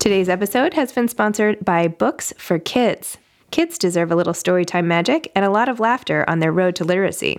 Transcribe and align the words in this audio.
Today's 0.00 0.28
episode 0.30 0.72
has 0.74 0.92
been 0.92 1.08
sponsored 1.08 1.62
by 1.62 1.86
Books 1.86 2.32
for 2.38 2.58
Kids. 2.58 3.18
Kids 3.50 3.76
deserve 3.76 4.10
a 4.10 4.16
little 4.16 4.32
storytime 4.32 4.86
magic 4.86 5.30
and 5.36 5.44
a 5.44 5.50
lot 5.50 5.68
of 5.68 5.78
laughter 5.78 6.24
on 6.26 6.38
their 6.38 6.50
road 6.50 6.74
to 6.76 6.84
literacy. 6.84 7.38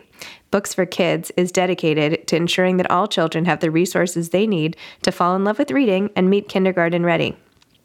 Books 0.51 0.71
for 0.71 0.85
Kids 0.85 1.31
is 1.35 1.51
dedicated 1.51 2.27
to 2.27 2.35
ensuring 2.35 2.77
that 2.77 2.91
all 2.91 3.07
children 3.07 3.45
have 3.45 3.61
the 3.61 3.71
resources 3.71 4.29
they 4.29 4.45
need 4.45 4.77
to 5.01 5.11
fall 5.11 5.35
in 5.35 5.43
love 5.43 5.57
with 5.57 5.71
reading 5.71 6.11
and 6.15 6.29
meet 6.29 6.49
kindergarten 6.49 7.03
ready. 7.03 7.35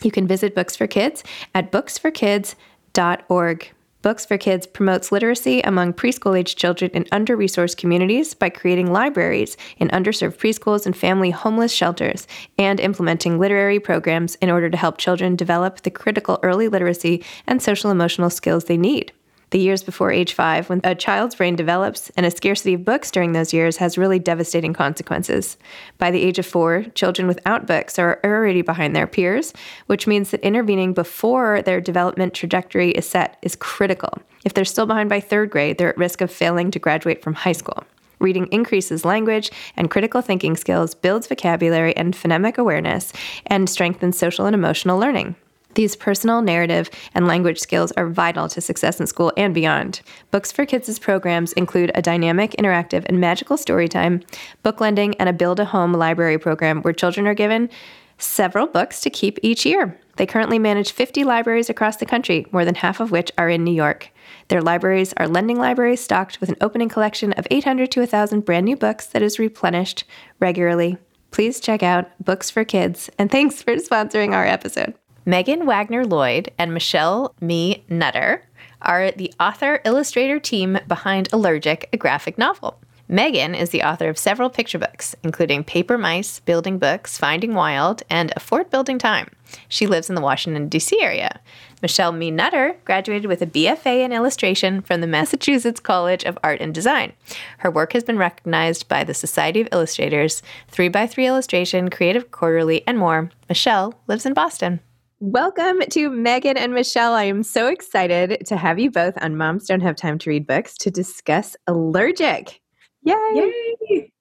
You 0.03 0.11
can 0.11 0.27
visit 0.27 0.55
Books 0.55 0.77
for 0.77 0.87
Kids 0.87 1.25
at 1.55 1.73
booksforkids.org. 1.73 3.71
Books 4.07 4.25
for 4.25 4.39
Kids 4.39 4.69
promotes 4.69 5.11
literacy 5.11 5.61
among 5.63 5.93
preschool 5.95 6.39
age 6.39 6.55
children 6.55 6.93
in 6.95 7.07
under 7.11 7.37
resourced 7.37 7.77
communities 7.77 8.35
by 8.35 8.49
creating 8.51 8.93
libraries 8.93 9.57
in 9.79 9.89
underserved 9.89 10.37
preschools 10.37 10.87
and 10.87 10.97
family 10.97 11.33
homeless 11.33 11.73
shelters 11.73 12.29
and 12.57 12.79
implementing 12.79 13.41
literary 13.41 13.81
programs 13.81 14.37
in 14.37 14.49
order 14.49 14.71
to 14.71 14.77
help 14.77 14.99
children 14.99 15.35
develop 15.35 15.81
the 15.81 15.91
critical 15.91 16.39
early 16.45 16.69
literacy 16.69 17.25
and 17.49 17.61
social 17.61 17.91
emotional 17.91 18.31
skills 18.31 18.67
they 18.67 18.77
need 18.77 19.11
the 19.51 19.59
years 19.59 19.83
before 19.83 20.11
age 20.11 20.33
five, 20.33 20.69
when 20.69 20.81
a 20.83 20.95
child's 20.95 21.35
brain 21.35 21.55
develops, 21.55 22.11
and 22.17 22.27
a 22.27 22.31
scarcity 22.31 22.75
of 22.75 22.85
books 22.85 23.11
during 23.11 23.33
those 23.33 23.53
years 23.53 23.77
has 23.77 23.97
really 23.97 24.19
devastating 24.19 24.73
consequences. 24.73 25.57
By 25.99 26.11
the 26.11 26.23
age 26.23 26.39
of 26.39 26.47
four, 26.47 26.85
children 26.95 27.29
without 27.29 27.67
books 27.67 27.99
are 27.99 28.21
already 28.25 28.63
behind 28.63 28.97
their 28.97 29.07
peers, 29.07 29.53
which 29.87 30.07
means 30.07 30.31
that 30.31 30.41
intervening 30.41 30.93
before 30.95 31.63
their 31.63 31.81
development 31.81 32.35
trajectory 32.35 32.91
is 32.91 33.09
set 33.09 33.39
is 33.43 33.55
critical. 33.57 34.21
If 34.45 34.55
they're 34.55 34.65
still 34.65 34.87
behind 34.87 35.09
by 35.09 35.21
third 35.21 35.51
grade, 35.51 35.79
they're 35.79 35.91
at 35.91 35.99
risk 35.99 36.21
of 36.21 36.31
failing 36.31 36.71
to 36.73 36.79
graduate 36.79 37.23
from 37.23 37.35
high 37.35 37.53
school. 37.53 37.85
Reading 38.19 38.47
increases 38.51 39.05
language 39.05 39.51
and 39.77 39.91
critical 39.91 40.23
thinking 40.23 40.57
skills, 40.57 40.95
builds 40.95 41.27
vocabulary 41.27 41.95
and 41.97 42.15
phonemic 42.15 42.57
awareness, 42.57 43.13
and 43.47 43.69
strengthens 43.69 44.17
social 44.17 44.47
and 44.47 44.55
emotional 44.55 44.99
learning. 44.99 45.37
These 45.77 45.95
personal, 45.95 46.41
narrative, 46.41 46.91
and 47.15 47.27
language 47.27 47.61
skills 47.61 47.93
are 47.93 48.09
vital 48.09 48.49
to 48.49 48.63
success 48.63 48.99
in 48.99 49.07
school 49.07 49.31
and 49.37 49.53
beyond. 49.53 50.01
Books 50.31 50.51
for 50.51 50.65
Kids' 50.65 50.99
programs 50.99 51.53
include 51.53 51.93
a 51.95 52.01
dynamic, 52.01 52.53
interactive, 52.53 53.05
and 53.05 53.21
magical 53.21 53.59
story 53.59 53.87
time, 53.87 54.23
book 54.63 54.81
lending, 54.81 55.15
and 55.17 55.29
a 55.29 55.35
build 55.35 55.61
a 55.61 55.67
home 55.67 55.93
library 55.93 56.39
program 56.39 56.81
where 56.81 56.95
children 56.95 57.27
are 57.27 57.35
given 57.35 57.69
several 58.17 58.67
books 58.67 59.03
to 59.03 59.11
keep 59.11 59.39
each 59.43 59.67
year. 59.67 60.01
They 60.17 60.25
currently 60.25 60.59
manage 60.59 60.93
50 60.93 61.25
libraries 61.25 61.69
across 61.69 61.99
the 61.99 62.07
country, 62.07 62.47
more 62.53 62.65
than 62.65 62.77
half 62.77 62.99
of 62.99 63.11
which 63.11 63.31
are 63.37 63.51
in 63.51 63.63
New 63.63 63.75
York. 63.75 64.11
Their 64.49 64.63
libraries 64.63 65.13
are 65.19 65.29
lending 65.29 65.59
libraries 65.59 66.01
stocked 66.01 66.41
with 66.41 66.49
an 66.49 66.57
opening 66.63 66.89
collection 66.89 67.35
of 67.35 67.47
800 67.51 67.91
to 67.91 68.01
1,000 68.01 68.47
brand 68.47 68.65
new 68.65 68.77
books 68.77 69.05
that 69.09 69.21
is 69.21 69.39
replenished 69.39 70.05
regularly. 70.41 70.97
Please 71.33 71.61
check 71.61 71.83
out 71.83 72.09
Books 72.25 72.49
for 72.49 72.65
Kids, 72.65 73.11
and 73.19 73.31
thanks 73.31 73.61
for 73.61 73.75
sponsoring 73.77 74.33
our 74.33 74.47
episode. 74.47 74.95
Megan 75.29 75.67
Wagner 75.67 76.05
Lloyd 76.05 76.53
and 76.57 76.73
Michelle 76.73 77.35
Mee 77.41 77.83
Nutter 77.89 78.45
are 78.81 79.11
the 79.11 79.35
author 79.41 79.81
illustrator 79.85 80.39
team 80.39 80.79
behind 80.87 81.29
Allergic, 81.33 81.89
a 81.93 81.97
graphic 81.97 82.39
novel. 82.39 82.79
Megan 83.09 83.53
is 83.53 83.71
the 83.71 83.83
author 83.83 84.09
of 84.09 84.19
several 84.19 84.49
picture 84.49 84.79
books, 84.79 85.17
including 85.25 85.65
Paper 85.65 85.99
Mice, 85.99 86.39
Building 86.39 86.79
Books, 86.79 87.19
Finding 87.19 87.55
Wild, 87.55 88.05
and 88.09 88.33
A 88.37 88.41
Fort 88.41 88.71
Building 88.71 88.99
Time. 89.01 89.29
She 89.69 89.89
lives 89.89 90.09
in 90.09 90.15
the 90.15 90.21
Washington, 90.21 90.69
D.C. 90.69 91.03
area. 91.03 91.41
Michelle 91.83 92.13
Mee 92.13 92.31
Nutter 92.31 92.77
graduated 92.85 93.27
with 93.27 93.43
a 93.43 93.47
BFA 93.47 94.05
in 94.05 94.13
illustration 94.13 94.81
from 94.81 95.01
the 95.01 95.09
Massachusetts 95.09 95.81
College 95.81 96.23
of 96.23 96.39
Art 96.45 96.61
and 96.61 96.73
Design. 96.73 97.13
Her 97.59 97.71
work 97.71 97.95
has 97.95 98.05
been 98.05 98.17
recognized 98.19 98.87
by 98.87 99.03
the 99.03 99.15
Society 99.15 99.61
of 99.61 99.69
Illustrators, 99.73 100.41
3x3 100.71 101.27
Illustration, 101.27 101.91
Creative 101.91 102.31
Quarterly, 102.31 102.87
and 102.87 102.97
more. 102.97 103.31
Michelle 103.49 103.99
lives 104.07 104.25
in 104.25 104.33
Boston. 104.33 104.79
Welcome 105.19 105.79
to 105.93 106.11
Megan 106.11 106.59
and 106.59 106.75
Michelle. 106.75 107.15
I 107.15 107.23
am 107.23 107.43
so 107.43 107.69
excited 107.69 108.45
to 108.49 108.57
have 108.59 108.79
you 108.79 108.91
both 108.91 109.15
on 109.23 109.35
Moms 109.35 109.67
Don't 109.67 109.81
Have 109.81 109.97
Time 109.97 110.19
to 110.19 110.29
Read 110.29 110.47
Books 110.47 110.77
to 110.77 110.91
discuss 110.91 111.57
Allergic. 111.67 112.61
Yay! 113.03 113.73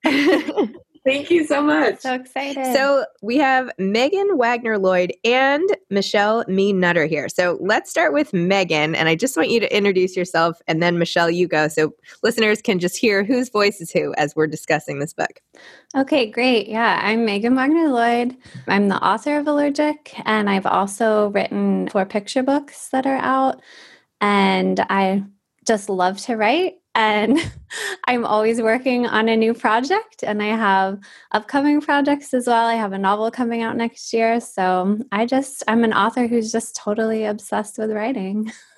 Yay! 0.04 0.72
Thank 1.06 1.30
you 1.30 1.46
so 1.46 1.62
much. 1.62 2.00
So 2.00 2.14
excited. 2.14 2.74
So 2.74 3.04
we 3.22 3.36
have 3.36 3.70
Megan 3.78 4.36
Wagner 4.36 4.76
Lloyd 4.76 5.12
and 5.24 5.64
Michelle 5.88 6.44
Mee 6.48 6.72
Nutter 6.72 7.06
here. 7.06 7.28
So 7.28 7.58
let's 7.60 7.88
start 7.88 8.12
with 8.12 8.32
Megan. 8.32 8.96
And 8.96 9.08
I 9.08 9.14
just 9.14 9.36
want 9.36 9.50
you 9.50 9.60
to 9.60 9.76
introduce 9.76 10.16
yourself 10.16 10.60
and 10.66 10.82
then 10.82 10.98
Michelle, 10.98 11.30
you 11.30 11.46
go. 11.46 11.68
So 11.68 11.94
listeners 12.24 12.60
can 12.60 12.80
just 12.80 12.96
hear 12.96 13.22
whose 13.22 13.48
voice 13.50 13.80
is 13.80 13.92
who 13.92 14.12
as 14.14 14.34
we're 14.34 14.48
discussing 14.48 14.98
this 14.98 15.12
book. 15.12 15.40
Okay, 15.96 16.28
great. 16.28 16.66
Yeah, 16.66 17.00
I'm 17.00 17.24
Megan 17.24 17.54
Wagner 17.54 17.88
Lloyd. 17.88 18.36
I'm 18.66 18.88
the 18.88 19.02
author 19.02 19.38
of 19.38 19.46
Allergic, 19.46 20.12
and 20.24 20.50
I've 20.50 20.66
also 20.66 21.28
written 21.28 21.88
four 21.88 22.04
picture 22.04 22.42
books 22.42 22.88
that 22.88 23.06
are 23.06 23.16
out. 23.16 23.62
And 24.20 24.80
I 24.90 25.22
just 25.66 25.88
love 25.88 26.18
to 26.22 26.36
write 26.36 26.74
and 26.96 27.38
I'm 28.08 28.24
always 28.24 28.60
working 28.60 29.06
on 29.06 29.28
a 29.28 29.36
new 29.36 29.54
project 29.54 30.24
and 30.24 30.42
I 30.42 30.56
have 30.56 30.98
upcoming 31.30 31.80
projects 31.80 32.34
as 32.34 32.46
well. 32.46 32.66
I 32.66 32.74
have 32.74 32.92
a 32.92 32.98
novel 32.98 33.30
coming 33.30 33.62
out 33.62 33.76
next 33.76 34.12
year. 34.12 34.40
So 34.40 34.98
I 35.12 35.26
just, 35.26 35.62
I'm 35.68 35.84
an 35.84 35.92
author 35.92 36.26
who's 36.26 36.50
just 36.50 36.74
totally 36.74 37.24
obsessed 37.26 37.78
with 37.78 37.92
writing. 37.92 38.50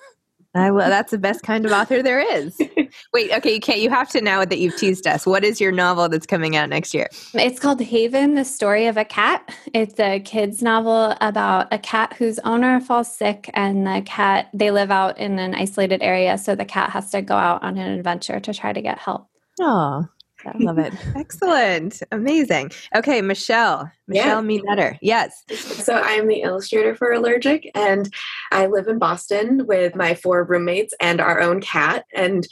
I 0.55 0.71
well, 0.71 0.89
that's 0.89 1.11
the 1.11 1.19
best 1.19 1.43
kind 1.43 1.65
of 1.65 1.71
author 1.71 2.01
there 2.01 2.19
is. 2.19 2.59
Wait, 3.13 3.31
okay, 3.31 3.53
you 3.53 3.59
can't. 3.59 3.79
You 3.79 3.89
have 3.91 4.09
to 4.09 4.21
now 4.21 4.43
that 4.43 4.57
you've 4.57 4.75
teased 4.77 5.05
us. 5.05 5.25
What 5.25 5.43
is 5.43 5.61
your 5.61 5.71
novel 5.71 6.09
that's 6.09 6.25
coming 6.25 6.55
out 6.55 6.69
next 6.69 6.93
year? 6.93 7.07
It's 7.35 7.59
called 7.59 7.79
Haven: 7.81 8.33
The 8.33 8.43
Story 8.43 8.87
of 8.87 8.97
a 8.97 9.05
Cat. 9.05 9.53
It's 9.73 9.99
a 9.99 10.19
kids' 10.19 10.63
novel 10.63 11.15
about 11.21 11.67
a 11.71 11.77
cat 11.77 12.13
whose 12.13 12.39
owner 12.39 12.79
falls 12.79 13.15
sick, 13.15 13.51
and 13.53 13.85
the 13.85 14.01
cat 14.05 14.49
they 14.53 14.71
live 14.71 14.89
out 14.89 15.19
in 15.19 15.37
an 15.37 15.53
isolated 15.53 16.01
area, 16.01 16.37
so 16.37 16.55
the 16.55 16.65
cat 16.65 16.89
has 16.89 17.11
to 17.11 17.21
go 17.21 17.35
out 17.35 17.61
on 17.61 17.77
an 17.77 17.99
adventure 17.99 18.39
to 18.39 18.53
try 18.53 18.73
to 18.73 18.81
get 18.81 18.97
help. 18.97 19.27
Oh, 19.61 20.05
I 20.45 20.57
love 20.57 20.77
it. 20.77 20.93
Excellent. 21.15 22.01
Amazing. 22.11 22.71
Okay, 22.95 23.21
Michelle. 23.21 23.91
Michelle 24.07 24.45
yeah. 24.49 24.61
Nutter. 24.63 24.97
Yes. 25.01 25.43
So 25.51 25.95
I'm 25.95 26.27
the 26.27 26.41
illustrator 26.41 26.95
for 26.95 27.11
Allergic 27.11 27.69
and 27.75 28.11
I 28.51 28.67
live 28.67 28.87
in 28.87 28.99
Boston 28.99 29.65
with 29.67 29.95
my 29.95 30.15
four 30.15 30.43
roommates 30.43 30.93
and 30.99 31.21
our 31.21 31.39
own 31.41 31.61
cat. 31.61 32.05
And 32.15 32.47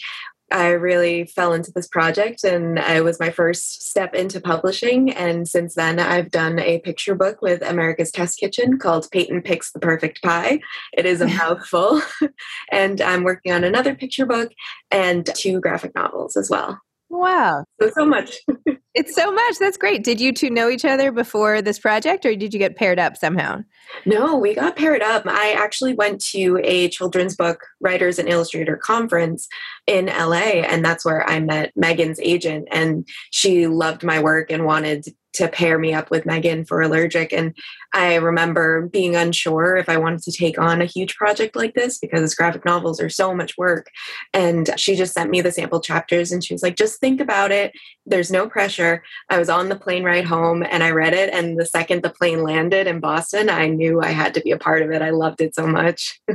I 0.49 0.69
really 0.69 1.25
fell 1.25 1.53
into 1.53 1.71
this 1.73 1.87
project 1.87 2.43
and 2.43 2.79
it 2.79 3.03
was 3.03 3.19
my 3.19 3.29
first 3.31 3.89
step 3.89 4.15
into 4.15 4.39
publishing. 4.39 5.11
And 5.11 5.47
since 5.47 5.75
then, 5.75 5.99
I've 5.99 6.31
done 6.31 6.57
a 6.59 6.79
picture 6.79 7.15
book 7.15 7.41
with 7.41 7.61
America's 7.61 8.11
Test 8.11 8.39
Kitchen 8.39 8.77
called 8.77 9.11
Peyton 9.11 9.41
Picks 9.41 9.71
the 9.71 9.79
Perfect 9.79 10.21
Pie. 10.23 10.61
It 10.93 11.05
is 11.05 11.19
a 11.19 11.27
mouthful. 11.37 12.01
and 12.71 13.01
I'm 13.01 13.23
working 13.23 13.51
on 13.51 13.65
another 13.65 13.93
picture 13.93 14.25
book 14.25 14.51
and 14.89 15.29
two 15.35 15.59
graphic 15.59 15.93
novels 15.95 16.37
as 16.37 16.49
well. 16.49 16.79
Wow. 17.09 17.63
So, 17.81 17.91
so 17.95 18.05
much. 18.05 18.39
it's 18.93 19.15
so 19.15 19.31
much. 19.31 19.55
That's 19.59 19.77
great. 19.77 20.03
Did 20.03 20.19
you 20.19 20.33
two 20.33 20.49
know 20.49 20.69
each 20.69 20.85
other 20.85 21.11
before 21.11 21.61
this 21.61 21.79
project 21.79 22.25
or 22.25 22.35
did 22.35 22.53
you 22.53 22.59
get 22.59 22.75
paired 22.75 22.99
up 22.99 23.15
somehow? 23.15 23.61
No, 24.05 24.35
we 24.35 24.53
got 24.53 24.75
paired 24.75 25.01
up. 25.01 25.23
I 25.25 25.53
actually 25.53 25.93
went 25.93 26.19
to 26.27 26.59
a 26.63 26.89
children's 26.89 27.35
book 27.35 27.61
writers 27.79 28.19
and 28.19 28.27
illustrator 28.27 28.75
conference 28.75 29.47
in 29.85 30.07
LA, 30.07 30.61
and 30.65 30.83
that's 30.83 31.05
where 31.05 31.27
I 31.27 31.39
met 31.39 31.71
Megan's 31.75 32.19
agent. 32.19 32.67
And 32.71 33.07
she 33.31 33.67
loved 33.67 34.03
my 34.03 34.19
work 34.19 34.51
and 34.51 34.65
wanted 34.65 35.05
to 35.33 35.47
pair 35.47 35.77
me 35.77 35.93
up 35.93 36.09
with 36.09 36.25
Megan 36.25 36.65
for 36.65 36.81
Allergic. 36.81 37.31
And 37.31 37.55
I 37.93 38.15
remember 38.15 38.87
being 38.87 39.15
unsure 39.15 39.75
if 39.75 39.87
I 39.87 39.97
wanted 39.97 40.23
to 40.23 40.31
take 40.31 40.59
on 40.59 40.81
a 40.81 40.85
huge 40.85 41.15
project 41.15 41.55
like 41.55 41.73
this 41.73 41.99
because 41.99 42.35
graphic 42.35 42.65
novels 42.65 42.99
are 42.99 43.09
so 43.09 43.33
much 43.33 43.57
work. 43.57 43.89
And 44.33 44.69
she 44.77 44.95
just 44.95 45.13
sent 45.13 45.29
me 45.29 45.41
the 45.41 45.51
sample 45.51 45.79
chapters 45.79 46.31
and 46.31 46.43
she 46.43 46.53
was 46.53 46.63
like, 46.63 46.75
just 46.75 46.99
think 46.99 47.21
about 47.21 47.51
it. 47.51 47.71
There's 48.05 48.31
no 48.31 48.49
pressure. 48.49 49.03
I 49.29 49.37
was 49.37 49.49
on 49.49 49.69
the 49.69 49.75
plane 49.75 50.03
ride 50.03 50.25
home 50.25 50.63
and 50.63 50.83
I 50.83 50.91
read 50.91 51.13
it. 51.13 51.33
And 51.33 51.59
the 51.59 51.65
second 51.65 52.03
the 52.03 52.09
plane 52.09 52.43
landed 52.43 52.87
in 52.87 52.99
Boston, 52.99 53.49
I 53.49 53.67
knew 53.67 54.01
I 54.01 54.09
had 54.09 54.33
to 54.33 54.41
be 54.41 54.51
a 54.51 54.57
part 54.57 54.81
of 54.81 54.91
it. 54.91 55.01
I 55.01 55.11
loved 55.11 55.41
it 55.41 55.55
so 55.55 55.67
much. 55.67 56.19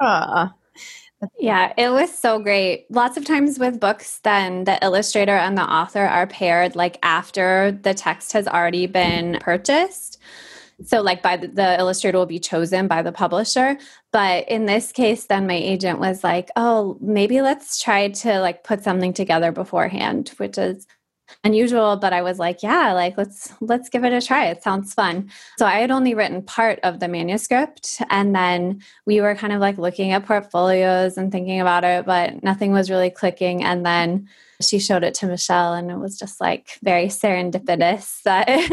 Ah, 0.00 0.52
Yeah, 1.38 1.72
it 1.76 1.90
was 1.90 2.16
so 2.16 2.38
great. 2.38 2.86
Lots 2.90 3.16
of 3.16 3.24
times 3.24 3.58
with 3.58 3.80
books, 3.80 4.20
then 4.22 4.64
the 4.64 4.82
illustrator 4.82 5.36
and 5.36 5.56
the 5.56 5.62
author 5.62 6.04
are 6.04 6.26
paired 6.26 6.76
like 6.76 6.98
after 7.02 7.78
the 7.82 7.94
text 7.94 8.32
has 8.32 8.46
already 8.46 8.86
been 8.86 9.38
purchased. 9.40 10.18
So, 10.84 11.02
like, 11.02 11.22
by 11.22 11.36
the, 11.36 11.48
the, 11.48 11.78
illustrator 11.78 12.18
will 12.18 12.26
be 12.26 12.40
chosen 12.40 12.88
by 12.88 13.02
the 13.02 13.12
publisher. 13.12 13.78
But 14.12 14.48
in 14.48 14.66
this 14.66 14.90
case, 14.90 15.26
then 15.26 15.46
my 15.46 15.54
agent 15.54 16.00
was 16.00 16.24
like, 16.24 16.50
"Oh, 16.56 16.98
maybe 17.00 17.40
let's 17.42 17.80
try 17.80 18.08
to 18.08 18.40
like 18.40 18.64
put 18.64 18.82
something 18.82 19.12
together 19.12 19.52
beforehand," 19.52 20.30
which 20.38 20.58
is 20.58 20.86
unusual 21.42 21.96
but 21.96 22.12
i 22.12 22.22
was 22.22 22.38
like 22.38 22.62
yeah 22.62 22.92
like 22.92 23.16
let's 23.18 23.52
let's 23.60 23.88
give 23.88 24.04
it 24.04 24.12
a 24.12 24.20
try. 24.24 24.46
It 24.46 24.62
sounds 24.62 24.94
fun. 24.94 25.30
So 25.58 25.66
i 25.66 25.78
had 25.78 25.90
only 25.90 26.14
written 26.14 26.42
part 26.42 26.78
of 26.82 27.00
the 27.00 27.08
manuscript 27.08 28.00
and 28.10 28.34
then 28.34 28.82
we 29.06 29.20
were 29.20 29.34
kind 29.34 29.52
of 29.52 29.60
like 29.60 29.78
looking 29.78 30.12
at 30.12 30.26
portfolios 30.26 31.16
and 31.16 31.30
thinking 31.30 31.60
about 31.60 31.84
it 31.84 32.06
but 32.06 32.42
nothing 32.42 32.72
was 32.72 32.90
really 32.90 33.10
clicking. 33.10 33.64
And 33.64 33.84
then 33.84 34.28
she 34.62 34.78
showed 34.78 35.02
it 35.02 35.14
to 35.14 35.26
michelle 35.26 35.74
and 35.74 35.90
it 35.90 35.98
was 35.98 36.18
just 36.18 36.40
like 36.40 36.78
very 36.82 37.06
serendipitous 37.06 38.22
that 38.24 38.70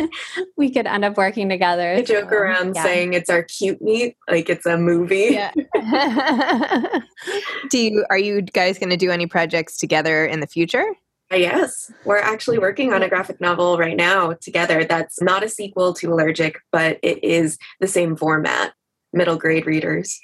we 0.56 0.72
could 0.72 0.86
end 0.86 1.04
up 1.04 1.18
working 1.18 1.50
together. 1.50 1.94
I 1.94 2.02
joke 2.04 2.30
so, 2.30 2.36
around 2.36 2.76
yeah. 2.76 2.84
saying 2.84 3.14
it's 3.14 3.30
our 3.30 3.44
cute 3.44 3.82
meet 3.82 4.16
like 4.30 4.50
it's 4.50 4.66
a 4.66 4.78
movie. 4.78 5.30
Yeah. 5.32 5.52
do 7.70 7.80
you 7.80 8.06
are 8.10 8.18
you 8.18 8.42
guys 8.42 8.78
going 8.78 8.92
to 8.92 8.98
do 8.98 9.12
any 9.12 9.26
projects 9.26 9.78
together 9.78 10.26
in 10.26 10.40
the 10.40 10.48
future 10.48 10.86
yes, 11.36 11.92
we're 12.06 12.18
actually 12.18 12.60
working 12.60 12.94
on 12.94 13.04
a 13.04 13.10
graphic 13.10 13.40
novel 13.40 13.78
right 13.78 13.96
now 13.96 14.34
together 14.34 14.84
that's 14.84 15.22
not 15.22 15.44
a 15.44 15.50
sequel 15.50 15.94
to 15.96 16.12
Allergic, 16.12 16.60
but 16.72 17.00
it 17.02 17.24
is 17.24 17.58
the 17.80 17.88
same 17.88 18.16
format, 18.16 18.74
middle 19.14 19.38
grade 19.38 19.66
readers. 19.66 20.20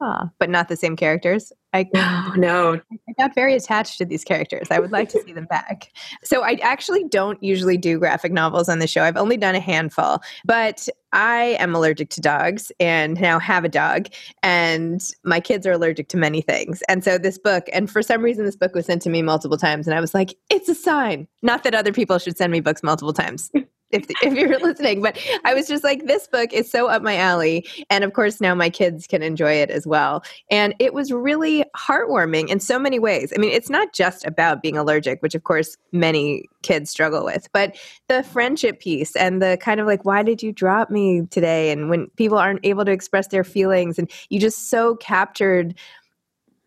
Oh, 0.00 0.30
but 0.38 0.48
not 0.48 0.68
the 0.68 0.76
same 0.76 0.94
characters. 0.94 1.52
I 1.72 1.88
oh, 1.94 2.32
no, 2.36 2.74
no. 2.74 2.80
I 3.08 3.12
got 3.18 3.34
very 3.34 3.54
attached 3.54 3.98
to 3.98 4.04
these 4.04 4.22
characters. 4.22 4.68
I 4.70 4.78
would 4.78 4.92
like 4.92 5.08
to 5.10 5.22
see 5.22 5.32
them 5.32 5.46
back. 5.46 5.92
So 6.22 6.42
I 6.42 6.58
actually 6.62 7.04
don't 7.04 7.42
usually 7.42 7.76
do 7.76 7.98
graphic 7.98 8.32
novels 8.32 8.68
on 8.68 8.78
the 8.78 8.86
show. 8.86 9.02
I've 9.02 9.16
only 9.16 9.36
done 9.36 9.56
a 9.56 9.60
handful, 9.60 10.20
but 10.44 10.88
I 11.12 11.56
am 11.58 11.74
allergic 11.74 12.10
to 12.10 12.20
dogs 12.20 12.70
and 12.78 13.20
now 13.20 13.38
have 13.38 13.64
a 13.64 13.68
dog 13.68 14.08
and 14.42 15.02
my 15.24 15.40
kids 15.40 15.66
are 15.66 15.72
allergic 15.72 16.08
to 16.10 16.16
many 16.16 16.42
things. 16.42 16.82
And 16.88 17.02
so 17.02 17.18
this 17.18 17.38
book 17.38 17.64
and 17.72 17.90
for 17.90 18.02
some 18.02 18.22
reason 18.22 18.44
this 18.44 18.56
book 18.56 18.74
was 18.74 18.86
sent 18.86 19.02
to 19.02 19.10
me 19.10 19.22
multiple 19.22 19.58
times 19.58 19.86
and 19.86 19.96
I 19.96 20.00
was 20.00 20.14
like, 20.14 20.36
it's 20.50 20.68
a 20.68 20.74
sign. 20.74 21.26
Not 21.42 21.64
that 21.64 21.74
other 21.74 21.92
people 21.92 22.18
should 22.18 22.36
send 22.36 22.52
me 22.52 22.60
books 22.60 22.82
multiple 22.82 23.14
times 23.14 23.50
if, 23.90 24.06
if 24.22 24.34
you're 24.34 24.58
listening. 24.60 25.02
But 25.02 25.18
I 25.44 25.54
was 25.54 25.66
just 25.66 25.84
like, 25.84 26.06
this 26.06 26.26
book 26.26 26.52
is 26.52 26.70
so 26.70 26.88
up 26.88 27.02
my 27.02 27.16
alley. 27.16 27.66
And 27.90 28.04
of 28.04 28.12
course, 28.12 28.40
now 28.40 28.54
my 28.54 28.70
kids 28.70 29.06
can 29.06 29.22
enjoy 29.22 29.52
it 29.52 29.70
as 29.70 29.86
well. 29.86 30.22
And 30.50 30.74
it 30.78 30.94
was 30.94 31.12
really 31.12 31.64
heartwarming 31.76 32.48
in 32.48 32.60
so 32.60 32.78
many 32.78 32.98
ways. 32.98 33.32
I 33.34 33.38
mean, 33.40 33.52
it's 33.52 33.70
not 33.70 33.92
just 33.92 34.26
about 34.26 34.62
being 34.62 34.76
allergic, 34.76 35.22
which 35.22 35.34
of 35.34 35.44
course 35.44 35.76
many 35.92 36.44
kids 36.62 36.90
struggle 36.90 37.24
with, 37.24 37.48
but 37.52 37.76
the 38.08 38.22
friendship 38.22 38.80
piece 38.80 39.14
and 39.16 39.40
the 39.40 39.58
kind 39.60 39.80
of 39.80 39.86
like, 39.86 40.04
why 40.04 40.22
did 40.22 40.42
you 40.42 40.52
drop 40.52 40.90
me 40.90 41.22
today? 41.30 41.70
And 41.70 41.88
when 41.88 42.08
people 42.16 42.38
aren't 42.38 42.64
able 42.64 42.84
to 42.84 42.92
express 42.92 43.28
their 43.28 43.44
feelings, 43.44 43.98
and 43.98 44.10
you 44.28 44.40
just 44.40 44.70
so 44.70 44.96
captured 44.96 45.74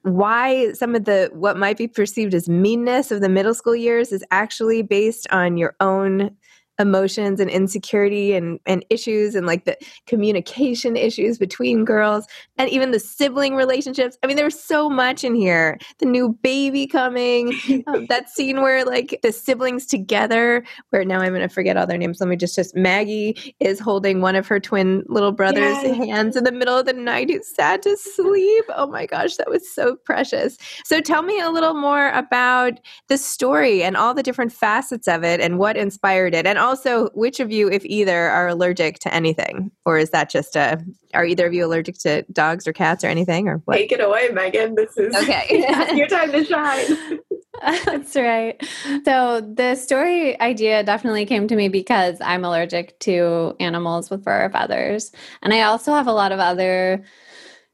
why 0.03 0.71
some 0.73 0.95
of 0.95 1.05
the 1.05 1.29
what 1.33 1.57
might 1.57 1.77
be 1.77 1.87
perceived 1.87 2.33
as 2.33 2.49
meanness 2.49 3.11
of 3.11 3.21
the 3.21 3.29
middle 3.29 3.53
school 3.53 3.75
years 3.75 4.11
is 4.11 4.23
actually 4.31 4.81
based 4.81 5.27
on 5.31 5.57
your 5.57 5.75
own 5.79 6.35
emotions 6.81 7.39
and 7.39 7.49
insecurity 7.49 8.33
and, 8.33 8.59
and 8.65 8.83
issues 8.89 9.35
and 9.35 9.47
like 9.47 9.65
the 9.65 9.77
communication 10.07 10.97
issues 10.97 11.37
between 11.37 11.85
girls 11.85 12.25
and 12.57 12.69
even 12.69 12.91
the 12.91 12.99
sibling 12.99 13.55
relationships. 13.55 14.17
I 14.23 14.27
mean, 14.27 14.35
there's 14.35 14.59
so 14.59 14.89
much 14.89 15.23
in 15.23 15.35
here. 15.35 15.77
The 15.99 16.05
new 16.05 16.37
baby 16.41 16.87
coming, 16.87 17.53
um, 17.87 18.05
that 18.09 18.29
scene 18.29 18.61
where 18.61 18.83
like 18.83 19.19
the 19.23 19.31
siblings 19.31 19.85
together, 19.85 20.63
where 20.89 21.05
now 21.05 21.19
I'm 21.21 21.33
going 21.33 21.47
to 21.47 21.53
forget 21.53 21.77
all 21.77 21.87
their 21.87 21.97
names. 21.97 22.19
Let 22.19 22.29
me 22.29 22.35
just, 22.35 22.55
just 22.55 22.75
Maggie 22.75 23.55
is 23.59 23.79
holding 23.79 24.21
one 24.21 24.35
of 24.35 24.47
her 24.47 24.59
twin 24.59 25.03
little 25.07 25.31
brother's 25.31 25.83
yes. 25.83 25.97
hands 25.97 26.35
in 26.35 26.43
the 26.43 26.51
middle 26.51 26.77
of 26.77 26.85
the 26.85 26.93
night 26.93 27.29
who's 27.29 27.47
sad 27.47 27.81
to 27.83 27.95
sleep. 27.97 28.65
Oh 28.75 28.87
my 28.87 29.05
gosh, 29.05 29.35
that 29.37 29.49
was 29.49 29.69
so 29.73 29.95
precious. 30.05 30.57
So 30.85 30.99
tell 30.99 31.21
me 31.21 31.39
a 31.39 31.49
little 31.49 31.73
more 31.73 32.09
about 32.09 32.79
the 33.07 33.17
story 33.17 33.83
and 33.83 33.95
all 33.95 34.13
the 34.13 34.23
different 34.23 34.51
facets 34.51 35.07
of 35.07 35.23
it 35.23 35.39
and 35.39 35.59
what 35.59 35.77
inspired 35.77 36.33
it. 36.33 36.45
And 36.45 36.57
also 36.57 36.70
also, 36.71 37.09
which 37.09 37.41
of 37.41 37.51
you, 37.51 37.69
if 37.69 37.83
either, 37.83 38.29
are 38.29 38.47
allergic 38.47 38.99
to 38.99 39.13
anything, 39.13 39.71
or 39.85 39.97
is 39.97 40.11
that 40.11 40.29
just 40.29 40.55
a? 40.55 40.81
Are 41.13 41.25
either 41.25 41.45
of 41.45 41.53
you 41.53 41.65
allergic 41.65 41.97
to 41.99 42.21
dogs 42.31 42.65
or 42.65 42.71
cats 42.71 43.03
or 43.03 43.07
anything, 43.07 43.49
or 43.49 43.57
what? 43.65 43.75
Take 43.75 43.91
it 43.91 43.99
away, 43.99 44.29
Megan. 44.31 44.75
This 44.75 44.95
is 44.95 45.13
okay. 45.13 45.45
your 45.93 46.07
time 46.07 46.31
to 46.31 46.45
shine. 46.45 47.19
That's 47.85 48.15
right. 48.15 48.55
So 49.03 49.41
the 49.41 49.75
story 49.75 50.39
idea 50.39 50.81
definitely 50.83 51.25
came 51.25 51.49
to 51.49 51.57
me 51.57 51.67
because 51.67 52.15
I'm 52.21 52.45
allergic 52.45 52.97
to 53.01 53.53
animals 53.59 54.09
with 54.09 54.23
fur 54.23 54.45
or 54.45 54.49
feathers, 54.49 55.11
and 55.41 55.53
I 55.53 55.63
also 55.63 55.93
have 55.93 56.07
a 56.07 56.13
lot 56.13 56.31
of 56.31 56.39
other 56.39 57.03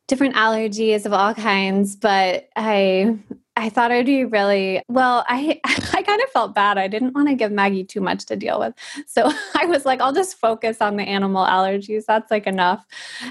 different 0.08 0.34
allergies 0.34 1.06
of 1.06 1.14
all 1.14 1.36
kinds. 1.36 1.96
But 1.96 2.50
I 2.56 3.20
I 3.58 3.70
thought 3.70 3.90
it'd 3.90 4.06
be 4.06 4.24
really 4.24 4.84
well. 4.88 5.26
I 5.28 5.60
I 5.66 6.04
kind 6.04 6.22
of 6.22 6.30
felt 6.30 6.54
bad. 6.54 6.78
I 6.78 6.88
didn't 6.88 7.14
want 7.14 7.28
to 7.28 7.36
give 7.36 7.52
Maggie 7.52 7.84
too 7.84 8.02
much 8.02 8.26
to 8.28 8.36
deal 8.36 8.60
with, 8.60 8.74
so 9.08 9.32
I 9.56 9.66
was 9.66 9.84
like, 9.86 10.00
I'll 10.00 10.14
just 10.14 10.40
focus 10.40 10.78
on 10.80 10.96
the 10.96 11.04
animal 11.04 11.46
allergies. 11.46 12.06
That's 12.06 12.30
like 12.30 12.46
enough. 12.46 12.86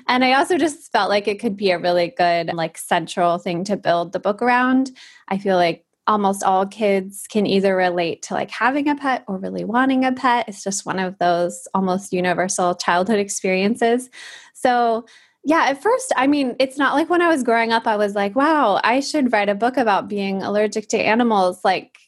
And 0.08 0.24
I 0.24 0.32
also 0.32 0.58
just 0.58 0.90
felt 0.90 1.08
like 1.08 1.28
it 1.28 1.38
could 1.38 1.56
be 1.56 1.70
a 1.70 1.78
really 1.78 2.12
good 2.16 2.52
like 2.54 2.76
central 2.76 3.38
thing 3.38 3.64
to 3.64 3.76
build 3.76 4.12
the 4.12 4.20
book 4.20 4.42
around. 4.42 4.90
I 5.28 5.38
feel 5.38 5.56
like 5.56 5.84
almost 6.08 6.42
all 6.44 6.66
kids 6.66 7.26
can 7.28 7.46
either 7.46 7.76
relate 7.76 8.22
to 8.22 8.34
like 8.34 8.50
having 8.50 8.88
a 8.88 8.94
pet 8.94 9.24
or 9.26 9.38
really 9.38 9.64
wanting 9.64 10.04
a 10.04 10.12
pet. 10.12 10.46
It's 10.48 10.62
just 10.62 10.86
one 10.86 10.98
of 10.98 11.18
those 11.18 11.66
almost 11.74 12.12
universal 12.12 12.74
childhood 12.74 13.18
experiences. 13.18 14.08
So 14.54 15.06
yeah, 15.46 15.66
at 15.68 15.80
first, 15.80 16.12
I 16.16 16.26
mean, 16.26 16.56
it's 16.58 16.76
not 16.76 16.94
like 16.94 17.08
when 17.08 17.22
I 17.22 17.28
was 17.28 17.44
growing 17.44 17.72
up, 17.72 17.86
I 17.86 17.96
was 17.96 18.16
like, 18.16 18.34
wow, 18.34 18.80
I 18.82 18.98
should 18.98 19.32
write 19.32 19.48
a 19.48 19.54
book 19.54 19.76
about 19.76 20.08
being 20.08 20.42
allergic 20.42 20.88
to 20.88 20.98
animals. 20.98 21.60
Like, 21.64 21.98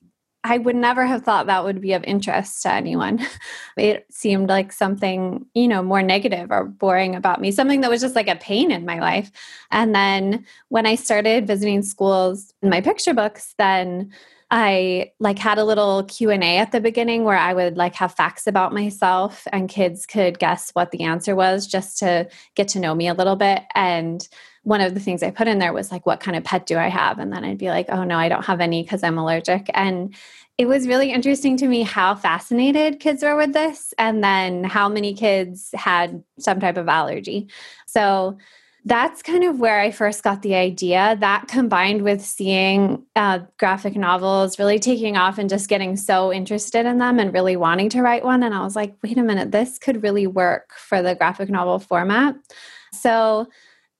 I 0.42 0.58
would 0.58 0.74
never 0.74 1.06
have 1.06 1.22
thought 1.22 1.46
that 1.46 1.62
would 1.62 1.80
be 1.80 1.92
of 1.92 2.02
interest 2.02 2.62
to 2.62 2.72
anyone. 2.72 3.20
It 3.76 4.06
seemed 4.10 4.48
like 4.48 4.72
something, 4.72 5.46
you 5.54 5.68
know, 5.68 5.84
more 5.84 6.02
negative 6.02 6.50
or 6.50 6.64
boring 6.64 7.14
about 7.14 7.40
me, 7.40 7.52
something 7.52 7.80
that 7.82 7.90
was 7.90 8.00
just 8.00 8.16
like 8.16 8.26
a 8.26 8.34
pain 8.34 8.72
in 8.72 8.84
my 8.84 8.98
life. 8.98 9.30
And 9.70 9.94
then 9.94 10.44
when 10.68 10.84
I 10.84 10.96
started 10.96 11.46
visiting 11.46 11.82
schools 11.82 12.52
in 12.60 12.70
my 12.70 12.80
picture 12.80 13.14
books, 13.14 13.54
then 13.56 14.12
I 14.50 15.12
like 15.20 15.38
had 15.38 15.58
a 15.58 15.64
little 15.64 16.04
Q&A 16.04 16.56
at 16.56 16.72
the 16.72 16.80
beginning 16.80 17.24
where 17.24 17.36
I 17.36 17.52
would 17.52 17.76
like 17.76 17.94
have 17.96 18.14
facts 18.14 18.46
about 18.46 18.72
myself 18.72 19.46
and 19.52 19.68
kids 19.68 20.06
could 20.06 20.38
guess 20.38 20.70
what 20.70 20.90
the 20.90 21.02
answer 21.02 21.36
was 21.36 21.66
just 21.66 21.98
to 21.98 22.28
get 22.54 22.68
to 22.68 22.80
know 22.80 22.94
me 22.94 23.08
a 23.08 23.14
little 23.14 23.36
bit. 23.36 23.62
And 23.74 24.26
one 24.62 24.80
of 24.80 24.94
the 24.94 25.00
things 25.00 25.22
I 25.22 25.30
put 25.30 25.48
in 25.48 25.58
there 25.58 25.72
was 25.72 25.92
like 25.92 26.06
what 26.06 26.20
kind 26.20 26.36
of 26.36 26.44
pet 26.44 26.66
do 26.66 26.78
I 26.78 26.88
have? 26.88 27.18
And 27.18 27.30
then 27.32 27.44
I'd 27.44 27.58
be 27.58 27.68
like 27.68 27.86
oh 27.90 28.04
no 28.04 28.16
I 28.16 28.30
don't 28.30 28.44
have 28.46 28.60
any 28.60 28.84
cuz 28.84 29.02
I'm 29.02 29.18
allergic. 29.18 29.70
And 29.74 30.14
it 30.56 30.66
was 30.66 30.88
really 30.88 31.12
interesting 31.12 31.56
to 31.58 31.68
me 31.68 31.82
how 31.82 32.14
fascinated 32.14 33.00
kids 33.00 33.22
were 33.22 33.36
with 33.36 33.52
this 33.52 33.92
and 33.98 34.24
then 34.24 34.64
how 34.64 34.88
many 34.88 35.14
kids 35.14 35.70
had 35.74 36.22
some 36.38 36.58
type 36.58 36.76
of 36.78 36.88
allergy. 36.88 37.48
So 37.86 38.38
that's 38.88 39.22
kind 39.22 39.44
of 39.44 39.60
where 39.60 39.80
I 39.80 39.90
first 39.90 40.22
got 40.22 40.40
the 40.40 40.54
idea. 40.54 41.16
That 41.20 41.46
combined 41.46 42.02
with 42.02 42.24
seeing 42.24 43.04
uh, 43.14 43.40
graphic 43.58 43.94
novels 43.96 44.58
really 44.58 44.78
taking 44.78 45.14
off 45.14 45.36
and 45.36 45.50
just 45.50 45.68
getting 45.68 45.94
so 45.94 46.32
interested 46.32 46.86
in 46.86 46.96
them 46.96 47.18
and 47.18 47.32
really 47.34 47.54
wanting 47.54 47.90
to 47.90 48.00
write 48.00 48.24
one. 48.24 48.42
And 48.42 48.54
I 48.54 48.62
was 48.62 48.74
like, 48.74 48.96
wait 49.02 49.18
a 49.18 49.22
minute, 49.22 49.52
this 49.52 49.78
could 49.78 50.02
really 50.02 50.26
work 50.26 50.72
for 50.74 51.02
the 51.02 51.14
graphic 51.14 51.50
novel 51.50 51.78
format. 51.78 52.34
So 52.94 53.48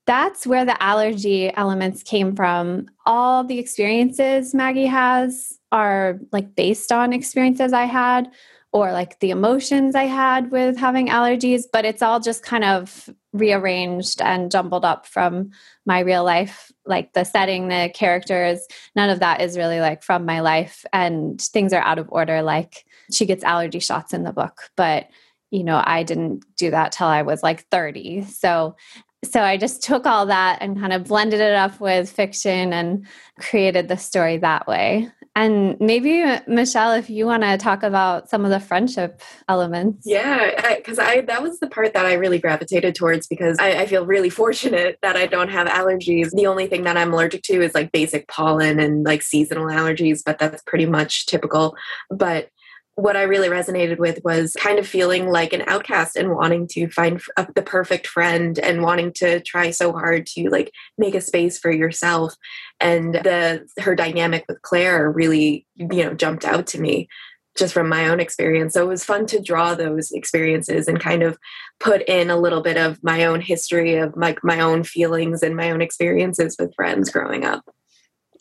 that's 0.07 0.47
where 0.47 0.64
the 0.64 0.83
allergy 0.83 1.54
elements 1.54 2.02
came 2.02 2.35
from. 2.35 2.87
All 3.04 3.45
the 3.45 3.59
experiences 3.59 4.54
Maggie 4.54 4.87
has 4.87 5.59
are 5.71 6.18
like 6.33 6.54
based 6.54 6.92
on 6.92 7.12
experiences 7.12 7.75
I 7.75 7.85
had 7.85 8.30
or 8.73 8.93
like 8.93 9.19
the 9.21 9.31
emotions 9.31 9.95
I 9.95 10.05
had 10.05 10.51
with 10.51 10.77
having 10.77 11.09
allergies, 11.09 11.63
but 11.73 11.85
it's 11.85 12.03
all 12.03 12.21
just 12.21 12.43
kind 12.43 12.65
of 12.65 13.09
rearranged 13.33 14.21
and 14.21 14.51
jumbled 14.51 14.85
up 14.85 15.07
from 15.07 15.51
my 15.87 16.01
real 16.01 16.23
life. 16.23 16.71
Like 16.85 17.15
the 17.15 17.25
setting, 17.25 17.69
the 17.69 17.91
characters, 17.95 18.67
none 18.95 19.09
of 19.09 19.21
that 19.21 19.41
is 19.41 19.57
really 19.57 19.81
like 19.81 20.03
from 20.03 20.27
my 20.27 20.41
life. 20.41 20.85
And 20.93 21.41
things 21.41 21.73
are 21.73 21.83
out 21.83 21.99
of 21.99 22.09
order. 22.11 22.43
Like 22.43 22.85
she 23.11 23.25
gets 23.25 23.45
allergy 23.45 23.79
shots 23.79 24.13
in 24.13 24.25
the 24.25 24.33
book, 24.33 24.71
but 24.77 25.09
you 25.51 25.65
know, 25.65 25.83
I 25.83 26.03
didn't 26.03 26.45
do 26.57 26.71
that 26.71 26.93
till 26.93 27.07
I 27.07 27.23
was 27.23 27.43
like 27.43 27.67
30. 27.69 28.25
So 28.25 28.77
so 29.25 29.43
I 29.43 29.57
just 29.57 29.83
took 29.83 30.07
all 30.07 30.27
that 30.27 30.59
and 30.61 30.79
kind 30.79 30.93
of 30.93 31.05
blended 31.05 31.41
it 31.41 31.55
up 31.55 31.81
with 31.81 32.11
fiction 32.11 32.73
and 32.73 33.07
created 33.41 33.89
the 33.89 33.97
story 33.97 34.37
that 34.39 34.69
way. 34.69 35.11
And 35.38 35.78
maybe, 35.78 36.21
uh, 36.21 36.40
Michelle, 36.49 36.95
if 36.95 37.09
you 37.09 37.25
want 37.25 37.45
to 37.45 37.57
talk 37.59 37.85
about 37.85 38.28
some 38.28 38.45
of 38.45 38.50
the 38.50 38.59
friendship 38.59 39.23
elements. 39.49 40.02
Yeah, 40.04 40.75
because 40.75 40.99
I, 40.99 41.11
I, 41.12 41.21
that 41.21 41.45
was 41.45 41.61
the 41.61 41.68
part 41.68 41.95
that 41.95 42.04
I 42.04 42.14
really 42.14 42.40
gravitated 42.40 42.97
towards 42.97 43.28
because 43.28 43.57
I, 43.61 43.83
I 43.83 43.87
feel 43.87 44.04
really 44.04 44.30
fortunate 44.42 44.99
that 45.02 45.14
I 45.14 45.26
don't 45.26 45.49
have 45.49 45.68
allergies. 45.68 46.33
The 46.33 46.49
only 46.49 46.66
thing 46.66 46.83
that 46.83 46.97
I'm 46.97 47.12
allergic 47.12 47.45
to 47.45 47.62
is 47.62 47.73
like 47.73 47.92
basic 47.92 48.26
pollen 48.26 48.80
and 48.80 49.04
like 49.04 49.23
seasonal 49.23 49.66
allergies, 49.66 50.23
but 50.26 50.40
that's 50.40 50.61
pretty 50.62 50.87
much 50.87 51.26
typical. 51.26 51.76
But 52.11 52.50
what 52.99 53.17
I 53.17 53.23
really 53.23 53.49
resonated 53.49 53.99
with 53.99 54.19
was 54.25 54.55
kind 54.59 54.81
of 54.81 54.87
feeling 54.87 55.28
like 55.28 55.52
an 55.52 55.62
outcast 55.69 56.17
and 56.17 56.35
wanting 56.35 56.67
to 56.73 56.90
find 56.90 57.23
a, 57.37 57.47
the 57.55 57.62
perfect 57.62 58.09
friend 58.09 58.59
and 58.59 58.83
wanting 58.83 59.12
to 59.14 59.38
try 59.38 59.71
so 59.71 59.93
hard 59.93 60.26
to 60.26 60.50
like 60.50 60.73
make 60.99 61.14
a 61.14 61.21
space 61.21 61.61
for 61.61 61.71
yourself. 61.71 62.35
And 62.81 63.14
the 63.14 63.64
her 63.78 63.95
dynamic 63.95 64.47
with 64.49 64.62
Claire 64.62 65.12
really, 65.12 65.64
you 65.76 66.02
know, 66.02 66.12
jumped 66.12 66.45
out 66.45 66.67
to 66.69 66.81
me 66.81 67.09
just 67.57 67.73
from 67.73 67.88
my 67.88 68.09
own 68.09 68.19
experience. 68.19 68.75
So 68.75 68.83
it 68.83 68.88
was 68.88 69.05
fun 69.05 69.26
to 69.26 69.40
draw 69.40 69.76
those 69.76 70.11
experiences 70.11 70.88
and 70.88 70.99
kind 70.99 71.23
of 71.23 71.38
put 71.78 72.02
in 72.09 72.31
a 72.31 72.37
little 72.37 72.62
bit 72.62 72.76
of 72.76 72.99
my 73.05 73.26
own 73.26 73.40
history 73.40 73.95
of 73.95 74.12
like 74.17 74.43
my, 74.43 74.57
my 74.57 74.61
own 74.61 74.83
feelings 74.83 75.45
and 75.45 75.55
my 75.55 75.71
own 75.71 75.83
experiences 75.83 76.57
with 76.59 76.75
friends 76.75 77.11
growing 77.11 77.45
up. 77.45 77.62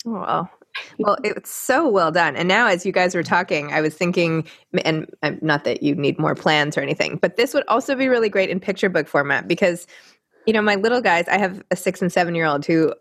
Oh, 0.07 0.47
well, 0.99 1.17
it's 1.23 1.51
so 1.51 1.87
well 1.87 2.11
done. 2.11 2.35
And 2.35 2.47
now, 2.47 2.67
as 2.67 2.85
you 2.85 2.91
guys 2.91 3.15
were 3.15 3.23
talking, 3.23 3.71
I 3.71 3.81
was 3.81 3.93
thinking, 3.93 4.45
and 4.83 5.09
uh, 5.23 5.31
not 5.41 5.63
that 5.63 5.83
you 5.83 5.95
need 5.95 6.19
more 6.19 6.35
plans 6.35 6.77
or 6.77 6.81
anything, 6.81 7.17
but 7.17 7.37
this 7.37 7.53
would 7.53 7.65
also 7.67 7.95
be 7.95 8.07
really 8.07 8.29
great 8.29 8.49
in 8.49 8.59
picture 8.59 8.89
book 8.89 9.07
format 9.07 9.47
because, 9.47 9.87
you 10.45 10.53
know, 10.53 10.61
my 10.61 10.75
little 10.75 11.01
guys, 11.01 11.27
I 11.27 11.37
have 11.37 11.63
a 11.71 11.75
six 11.75 12.01
and 12.01 12.11
seven 12.11 12.35
year 12.35 12.45
old 12.45 12.65
who 12.65 12.93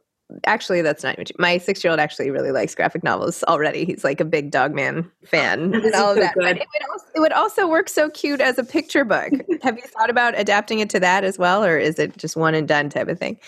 actually 0.44 0.82
that's 0.82 1.04
not 1.04 1.18
my 1.38 1.56
six 1.58 1.84
year 1.84 1.90
old 1.90 2.00
actually 2.00 2.30
really 2.30 2.50
likes 2.50 2.74
graphic 2.74 3.04
novels 3.04 3.44
already 3.44 3.84
he's 3.84 4.02
like 4.02 4.20
a 4.20 4.24
big 4.24 4.50
dog 4.50 4.74
man 4.74 5.08
fan 5.24 5.72
and 5.74 5.94
all 5.94 6.10
of 6.10 6.16
that 6.16 6.34
but 6.36 6.56
it 6.56 6.66
would, 6.72 6.90
also, 6.90 7.06
it 7.14 7.20
would 7.20 7.32
also 7.32 7.68
work 7.68 7.88
so 7.88 8.10
cute 8.10 8.40
as 8.40 8.58
a 8.58 8.64
picture 8.64 9.04
book 9.04 9.30
have 9.62 9.76
you 9.76 9.84
thought 9.84 10.10
about 10.10 10.38
adapting 10.38 10.80
it 10.80 10.90
to 10.90 10.98
that 10.98 11.22
as 11.22 11.38
well 11.38 11.64
or 11.64 11.78
is 11.78 11.98
it 11.98 12.16
just 12.16 12.36
one 12.36 12.54
and 12.54 12.66
done 12.66 12.88
type 12.90 13.08
of 13.08 13.18
thing 13.18 13.38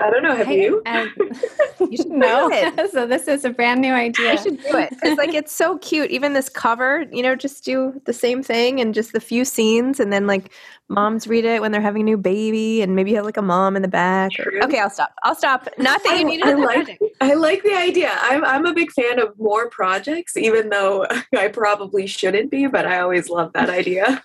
I 0.00 0.10
don't 0.10 0.24
know. 0.24 0.34
Have 0.34 0.48
I, 0.48 0.52
you? 0.52 0.82
I, 0.86 1.02
um, 1.02 1.12
you 1.90 1.96
should 1.96 2.10
know. 2.10 2.50
so 2.92 3.06
this 3.06 3.28
is 3.28 3.44
a 3.44 3.50
brand 3.50 3.80
new 3.80 3.92
idea. 3.92 4.32
I 4.32 4.36
should 4.36 4.60
do 4.60 4.76
it. 4.76 4.92
It's 5.02 5.16
like 5.16 5.34
it's 5.34 5.54
so 5.54 5.78
cute. 5.78 6.10
Even 6.10 6.32
this 6.32 6.48
cover, 6.48 7.04
you 7.12 7.22
know, 7.22 7.36
just 7.36 7.64
do 7.64 8.00
the 8.04 8.12
same 8.12 8.42
thing 8.42 8.80
and 8.80 8.92
just 8.92 9.12
the 9.12 9.20
few 9.20 9.44
scenes, 9.44 10.00
and 10.00 10.12
then 10.12 10.26
like 10.26 10.50
moms 10.88 11.28
read 11.28 11.44
it 11.44 11.60
when 11.60 11.70
they're 11.70 11.80
having 11.80 12.02
a 12.02 12.04
new 12.04 12.16
baby, 12.16 12.82
and 12.82 12.96
maybe 12.96 13.10
you 13.10 13.16
have 13.16 13.24
like 13.24 13.36
a 13.36 13.42
mom 13.42 13.76
in 13.76 13.82
the 13.82 13.88
back. 13.88 14.32
Okay, 14.62 14.80
I'll 14.80 14.90
stop. 14.90 15.14
I'll 15.22 15.36
stop. 15.36 15.68
Not 15.78 16.02
that 16.02 16.18
you 16.18 16.24
need 16.24 16.42
I, 16.42 16.54
like, 16.54 16.98
I 17.20 17.34
like 17.34 17.62
the 17.62 17.74
idea. 17.74 18.10
I'm 18.20 18.44
I'm 18.44 18.66
a 18.66 18.74
big 18.74 18.90
fan 18.90 19.20
of 19.20 19.38
more 19.38 19.70
projects, 19.70 20.36
even 20.36 20.70
though 20.70 21.06
I 21.36 21.48
probably 21.48 22.08
shouldn't 22.08 22.50
be, 22.50 22.66
but 22.66 22.84
I 22.84 22.98
always 22.98 23.28
love 23.30 23.52
that 23.52 23.70
idea. 23.70 24.24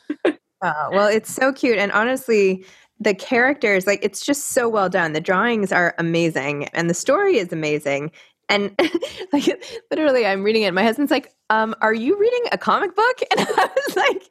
Oh, 0.61 0.89
well, 0.91 1.07
it's 1.07 1.33
so 1.33 1.53
cute. 1.53 1.77
And 1.77 1.91
honestly, 1.93 2.65
the 2.99 3.13
characters 3.13 3.87
like 3.87 3.99
it's 4.03 4.25
just 4.25 4.47
so 4.47 4.67
well 4.67 4.89
done. 4.89 5.13
The 5.13 5.21
drawings 5.21 5.71
are 5.71 5.95
amazing 5.97 6.65
and 6.69 6.89
the 6.89 6.93
story 6.93 7.37
is 7.37 7.53
amazing. 7.53 8.11
And 8.49 8.75
like 9.33 9.63
literally 9.91 10.25
i'm 10.25 10.43
reading 10.43 10.63
it 10.63 10.73
my 10.73 10.83
husband's 10.83 11.11
like 11.11 11.31
um 11.51 11.75
are 11.81 11.93
you 11.93 12.19
reading 12.19 12.43
a 12.51 12.57
comic 12.57 12.95
book? 12.95 13.19
And 13.31 13.39
i 13.41 13.69
was 13.87 13.95
like 13.95 14.29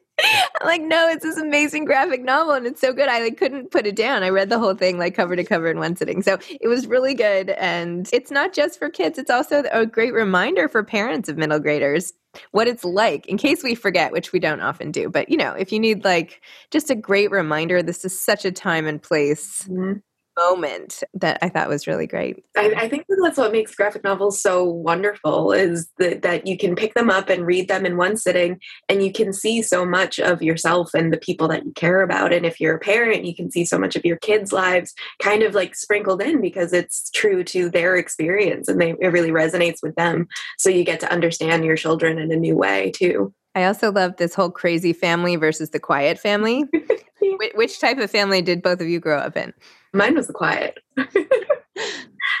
I'm 0.61 0.67
like 0.67 0.81
no 0.81 1.07
it's 1.07 1.23
this 1.23 1.37
amazing 1.37 1.85
graphic 1.85 2.21
novel 2.21 2.53
and 2.53 2.67
it's 2.67 2.81
so 2.81 2.91
good 2.91 3.07
i 3.07 3.21
like 3.21 3.37
couldn't 3.37 3.71
put 3.71 3.87
it 3.87 3.95
down. 3.95 4.21
I 4.23 4.29
read 4.29 4.49
the 4.49 4.59
whole 4.59 4.75
thing 4.75 4.97
like 4.97 5.15
cover 5.15 5.37
to 5.37 5.43
cover 5.45 5.71
in 5.71 5.79
one 5.79 5.95
sitting. 5.95 6.21
So 6.21 6.37
it 6.59 6.67
was 6.67 6.87
really 6.87 7.13
good 7.13 7.51
and 7.51 8.09
it's 8.11 8.29
not 8.29 8.53
just 8.53 8.77
for 8.77 8.89
kids 8.89 9.17
it's 9.17 9.31
also 9.31 9.63
a 9.71 9.85
great 9.85 10.13
reminder 10.13 10.67
for 10.67 10.83
parents 10.83 11.29
of 11.29 11.37
middle 11.37 11.59
graders 11.59 12.11
what 12.51 12.67
it's 12.67 12.83
like 12.83 13.25
in 13.27 13.37
case 13.37 13.63
we 13.63 13.75
forget, 13.75 14.11
which 14.11 14.31
we 14.31 14.39
don't 14.39 14.61
often 14.61 14.91
do. 14.91 15.09
But 15.09 15.29
you 15.29 15.37
know, 15.37 15.53
if 15.53 15.71
you 15.71 15.79
need 15.79 16.03
like 16.03 16.41
just 16.71 16.89
a 16.89 16.95
great 16.95 17.31
reminder, 17.31 17.81
this 17.81 18.05
is 18.05 18.19
such 18.19 18.45
a 18.45 18.51
time 18.51 18.87
and 18.87 19.01
place. 19.01 19.63
Mm-hmm 19.63 19.99
moment 20.39 21.03
that 21.13 21.37
I 21.41 21.49
thought 21.49 21.69
was 21.69 21.87
really 21.87 22.07
great. 22.07 22.43
I, 22.57 22.73
I, 22.77 22.89
think 22.89 23.05
that's 23.23 23.37
what 23.37 23.51
makes 23.51 23.75
graphic 23.75 24.03
novels 24.03 24.41
so 24.41 24.63
wonderful 24.63 25.51
is 25.51 25.89
that, 25.97 26.21
that 26.21 26.47
you 26.47 26.57
can 26.57 26.75
pick 26.75 26.93
them 26.93 27.09
up 27.09 27.29
and 27.29 27.45
read 27.45 27.67
them 27.67 27.85
in 27.85 27.97
one 27.97 28.15
sitting 28.17 28.59
and 28.87 29.03
you 29.03 29.11
can 29.11 29.33
see 29.33 29.61
so 29.61 29.85
much 29.85 30.19
of 30.19 30.41
yourself 30.41 30.93
and 30.93 31.11
the 31.11 31.17
people 31.17 31.47
that 31.49 31.65
you 31.65 31.71
care 31.73 32.01
about. 32.01 32.31
And 32.33 32.45
if 32.45 32.59
you're 32.59 32.75
a 32.75 32.79
parent, 32.79 33.25
you 33.25 33.35
can 33.35 33.51
see 33.51 33.65
so 33.65 33.77
much 33.77 33.95
of 33.95 34.05
your 34.05 34.17
kids' 34.17 34.53
lives 34.53 34.93
kind 35.21 35.43
of 35.43 35.53
like 35.53 35.75
sprinkled 35.75 36.21
in 36.21 36.41
because 36.41 36.73
it's 36.73 37.09
true 37.11 37.43
to 37.45 37.69
their 37.69 37.95
experience 37.95 38.67
and 38.67 38.79
they, 38.79 38.91
it 38.99 39.07
really 39.07 39.31
resonates 39.31 39.83
with 39.83 39.95
them. 39.95 40.27
So 40.57 40.69
you 40.69 40.83
get 40.83 40.99
to 41.01 41.11
understand 41.11 41.65
your 41.65 41.75
children 41.75 42.17
in 42.17 42.31
a 42.31 42.37
new 42.37 42.55
way 42.55 42.91
too. 42.91 43.33
I 43.55 43.65
also 43.65 43.91
love 43.91 44.15
this 44.17 44.35
whole 44.35 44.51
crazy 44.51 44.93
family 44.93 45.35
versus 45.35 45.71
the 45.71 45.79
quiet 45.79 46.19
family. 46.19 46.63
Which 47.55 47.79
type 47.79 47.97
of 47.97 48.09
family 48.09 48.41
did 48.41 48.61
both 48.61 48.79
of 48.79 48.87
you 48.87 48.99
grow 48.99 49.17
up 49.17 49.35
in? 49.35 49.53
Mine 49.93 50.15
was 50.15 50.27
the 50.27 50.33
quiet. 50.33 50.77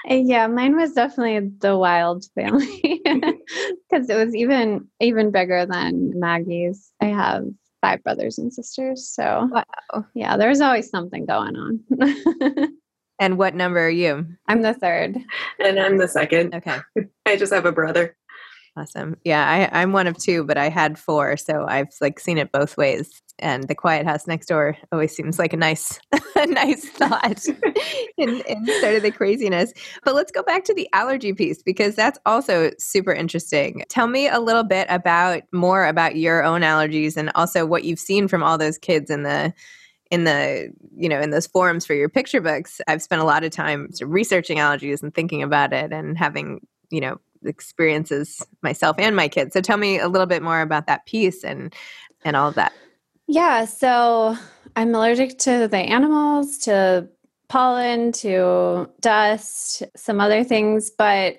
Uh, 0.09 0.15
yeah, 0.15 0.47
mine 0.47 0.75
was 0.75 0.93
definitely 0.93 1.49
the 1.59 1.77
wild 1.77 2.25
family 2.35 2.81
because 3.03 4.09
it 4.09 4.15
was 4.15 4.35
even 4.35 4.87
even 4.99 5.31
bigger 5.31 5.65
than 5.65 6.19
Maggie's. 6.19 6.91
I 7.01 7.05
have 7.05 7.45
five 7.81 8.03
brothers 8.03 8.37
and 8.37 8.53
sisters, 8.53 9.07
so 9.07 9.49
wow. 9.51 10.05
yeah, 10.13 10.37
there's 10.37 10.61
always 10.61 10.89
something 10.89 11.25
going 11.25 11.55
on. 11.55 12.77
and 13.19 13.37
what 13.37 13.55
number 13.55 13.79
are 13.79 13.89
you? 13.89 14.25
I'm 14.47 14.61
the 14.61 14.73
third, 14.73 15.17
and 15.59 15.79
I'm 15.79 15.97
the 15.97 16.07
second. 16.07 16.55
Okay, 16.55 16.79
I 17.25 17.35
just 17.35 17.53
have 17.53 17.65
a 17.65 17.71
brother. 17.71 18.15
Awesome. 18.79 19.17
Yeah, 19.25 19.69
I, 19.73 19.81
I'm 19.81 19.91
one 19.91 20.07
of 20.07 20.17
two, 20.17 20.43
but 20.43 20.57
I 20.57 20.69
had 20.69 20.97
four, 20.97 21.35
so 21.37 21.65
I've 21.67 21.89
like 21.99 22.19
seen 22.19 22.37
it 22.37 22.51
both 22.51 22.77
ways 22.77 23.21
and 23.39 23.67
the 23.67 23.75
quiet 23.75 24.05
house 24.05 24.27
next 24.27 24.47
door 24.47 24.77
always 24.91 25.15
seems 25.15 25.39
like 25.39 25.53
a 25.53 25.57
nice 25.57 25.99
a 26.35 26.45
nice 26.45 26.87
thought 26.89 27.45
in, 28.17 28.41
instead 28.47 28.95
of 28.95 29.03
the 29.03 29.11
craziness. 29.11 29.73
But 30.03 30.15
let's 30.15 30.31
go 30.31 30.43
back 30.43 30.63
to 30.65 30.73
the 30.73 30.87
allergy 30.93 31.33
piece 31.33 31.63
because 31.63 31.95
that's 31.95 32.19
also 32.25 32.71
super 32.77 33.11
interesting. 33.11 33.83
Tell 33.89 34.07
me 34.07 34.27
a 34.27 34.39
little 34.39 34.63
bit 34.63 34.87
about 34.89 35.43
more 35.51 35.85
about 35.85 36.15
your 36.15 36.43
own 36.43 36.61
allergies 36.61 37.17
and 37.17 37.31
also 37.35 37.65
what 37.65 37.83
you've 37.83 37.99
seen 37.99 38.27
from 38.27 38.43
all 38.43 38.57
those 38.57 38.77
kids 38.77 39.09
in 39.09 39.23
the 39.23 39.53
in 40.11 40.23
the 40.23 40.71
you 40.95 41.07
know 41.07 41.19
in 41.19 41.29
those 41.29 41.47
forums 41.47 41.85
for 41.85 41.93
your 41.93 42.09
picture 42.09 42.41
books. 42.41 42.81
I've 42.87 43.01
spent 43.01 43.21
a 43.21 43.25
lot 43.25 43.43
of 43.43 43.51
time 43.51 43.89
researching 44.01 44.57
allergies 44.57 45.01
and 45.01 45.13
thinking 45.13 45.43
about 45.43 45.73
it 45.73 45.91
and 45.91 46.17
having 46.17 46.65
you 46.89 47.01
know 47.01 47.19
experiences 47.45 48.45
myself 48.61 48.97
and 48.99 49.15
my 49.15 49.27
kids. 49.27 49.53
So 49.53 49.61
tell 49.61 49.77
me 49.77 49.99
a 49.99 50.07
little 50.07 50.27
bit 50.27 50.41
more 50.41 50.61
about 50.61 50.87
that 50.87 51.05
piece 51.05 51.43
and 51.43 51.73
and 52.25 52.35
all 52.35 52.49
of 52.49 52.55
that. 52.55 52.73
Yeah, 53.27 53.65
so 53.65 54.35
I'm 54.75 54.93
allergic 54.93 55.37
to 55.39 55.67
the 55.67 55.77
animals, 55.77 56.57
to 56.59 57.07
pollen, 57.47 58.11
to 58.13 58.89
dust, 59.01 59.83
some 59.95 60.19
other 60.19 60.43
things, 60.43 60.89
but 60.89 61.37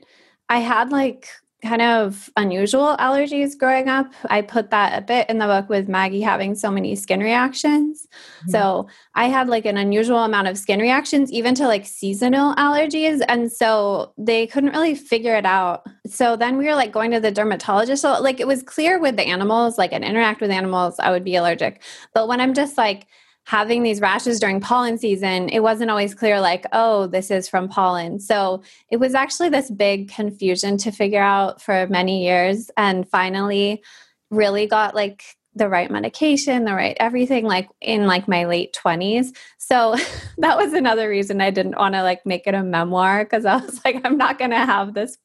I 0.49 0.59
had 0.59 0.90
like 0.90 1.28
kind 1.62 1.83
of 1.83 2.31
unusual 2.37 2.97
allergies 2.99 3.57
growing 3.59 3.88
up. 3.88 4.12
I 4.31 4.43
put 4.43 4.71
that 4.71 4.99
a 4.99 5.05
bit 5.05 5.29
in 5.29 5.38
the 5.38 5.47
book 5.47 5.69
with 5.69 5.88
Maggie 5.88 6.21
having 6.21 6.55
so 6.55 6.71
many 6.71 6.97
skin 6.97 7.21
reactions. 7.21 8.07
Mm-hmm. 8.40 8.50
So 8.50 8.88
I 9.14 9.26
had 9.26 9.49
like 9.49 9.67
an 9.67 9.76
unusual 9.76 10.25
amount 10.25 10.49
of 10.49 10.59
skin 10.59 10.81
reactions, 10.81 11.31
even 11.31 11.55
to 11.57 11.67
like 11.67 11.87
seasonal 11.87 12.55
allergies. 12.55 13.23
And 13.29 13.52
so 13.52 14.12
they 14.17 14.47
couldn't 14.47 14.71
really 14.73 14.95
figure 14.95 15.37
it 15.37 15.47
out. 15.47 15.87
So 16.07 16.37
then 16.37 16.57
we 16.57 16.67
were 16.67 16.75
like 16.75 16.93
going 16.93 17.11
to 17.11 17.21
the 17.21 17.31
dermatologist. 17.31 18.02
So 18.02 18.21
like 18.21 18.40
it 18.40 18.47
was 18.47 18.62
clear 18.62 18.99
with 18.99 19.17
the 19.17 19.26
animals, 19.26 19.79
like 19.79 19.93
I'd 19.93 20.02
interact 20.02 20.40
with 20.40 20.50
animals, 20.50 20.99
I 20.99 21.11
would 21.11 21.25
be 21.25 21.37
allergic. 21.37 21.83
But 22.14 22.29
when 22.29 22.40
I'm 22.40 22.55
just 22.55 22.79
like, 22.79 23.07
having 23.44 23.82
these 23.82 24.00
rashes 24.00 24.38
during 24.38 24.61
pollen 24.61 24.99
season, 24.99 25.49
it 25.49 25.61
wasn't 25.61 25.90
always 25.90 26.14
clear, 26.14 26.40
like, 26.40 26.66
oh, 26.73 27.06
this 27.06 27.30
is 27.30 27.49
from 27.49 27.68
pollen. 27.68 28.20
So 28.20 28.62
it 28.90 28.99
was 28.99 29.14
actually 29.14 29.49
this 29.49 29.70
big 29.70 30.11
confusion 30.11 30.76
to 30.78 30.90
figure 30.90 31.23
out 31.23 31.61
for 31.61 31.87
many 31.88 32.25
years. 32.25 32.70
And 32.76 33.09
finally, 33.09 33.82
really 34.30 34.66
got 34.66 34.94
like 34.94 35.37
the 35.54 35.68
right 35.68 35.90
medication, 35.90 36.64
the 36.64 36.75
right 36.75 36.97
everything, 37.00 37.44
like 37.44 37.68
in 37.80 38.06
like 38.06 38.28
my 38.28 38.44
late 38.44 38.73
20s. 38.73 39.37
So 39.59 39.97
that 40.38 40.56
was 40.56 40.73
another 40.73 41.09
reason 41.09 41.40
I 41.40 41.50
didn't 41.50 41.76
want 41.76 41.94
to 41.94 42.02
like 42.02 42.25
make 42.25 42.47
it 42.47 42.54
a 42.54 42.62
memoir 42.62 43.25
because 43.25 43.44
I 43.44 43.56
was 43.56 43.80
like, 43.85 44.00
I'm 44.04 44.16
not 44.16 44.38
going 44.38 44.52
to 44.52 44.59
have 44.59 44.94
this 44.94 45.18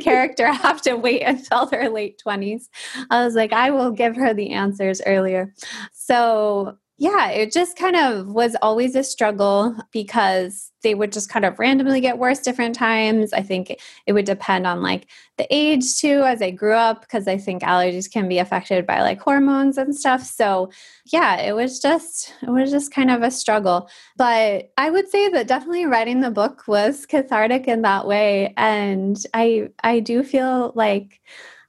character 0.00 0.46
have 0.52 0.82
to 0.82 0.94
wait 0.94 1.22
until 1.22 1.66
their 1.66 1.88
late 1.88 2.20
20s. 2.24 2.64
I 3.10 3.24
was 3.24 3.34
like, 3.34 3.52
I 3.52 3.70
will 3.70 3.90
give 3.90 4.16
her 4.16 4.34
the 4.34 4.50
answers 4.50 5.00
earlier. 5.06 5.54
So 5.92 6.76
yeah, 7.02 7.30
it 7.30 7.50
just 7.50 7.76
kind 7.76 7.96
of 7.96 8.28
was 8.28 8.54
always 8.62 8.94
a 8.94 9.02
struggle 9.02 9.74
because 9.90 10.70
they 10.84 10.94
would 10.94 11.10
just 11.10 11.28
kind 11.28 11.44
of 11.44 11.58
randomly 11.58 12.00
get 12.00 12.16
worse 12.16 12.38
different 12.38 12.76
times. 12.76 13.32
I 13.32 13.42
think 13.42 13.76
it 14.06 14.12
would 14.12 14.24
depend 14.24 14.68
on 14.68 14.82
like 14.82 15.08
the 15.36 15.48
age 15.50 15.98
too 15.98 16.22
as 16.22 16.40
I 16.40 16.52
grew 16.52 16.74
up 16.74 17.00
because 17.00 17.26
I 17.26 17.38
think 17.38 17.64
allergies 17.64 18.08
can 18.08 18.28
be 18.28 18.38
affected 18.38 18.86
by 18.86 19.02
like 19.02 19.20
hormones 19.20 19.78
and 19.78 19.96
stuff. 19.96 20.22
So, 20.22 20.70
yeah, 21.12 21.40
it 21.40 21.56
was 21.56 21.80
just 21.80 22.32
it 22.40 22.50
was 22.50 22.70
just 22.70 22.94
kind 22.94 23.10
of 23.10 23.22
a 23.22 23.32
struggle. 23.32 23.90
But 24.16 24.70
I 24.78 24.88
would 24.88 25.08
say 25.08 25.28
that 25.30 25.48
definitely 25.48 25.86
writing 25.86 26.20
the 26.20 26.30
book 26.30 26.68
was 26.68 27.04
cathartic 27.04 27.66
in 27.66 27.82
that 27.82 28.06
way 28.06 28.54
and 28.56 29.16
I 29.34 29.70
I 29.82 29.98
do 29.98 30.22
feel 30.22 30.70
like 30.76 31.20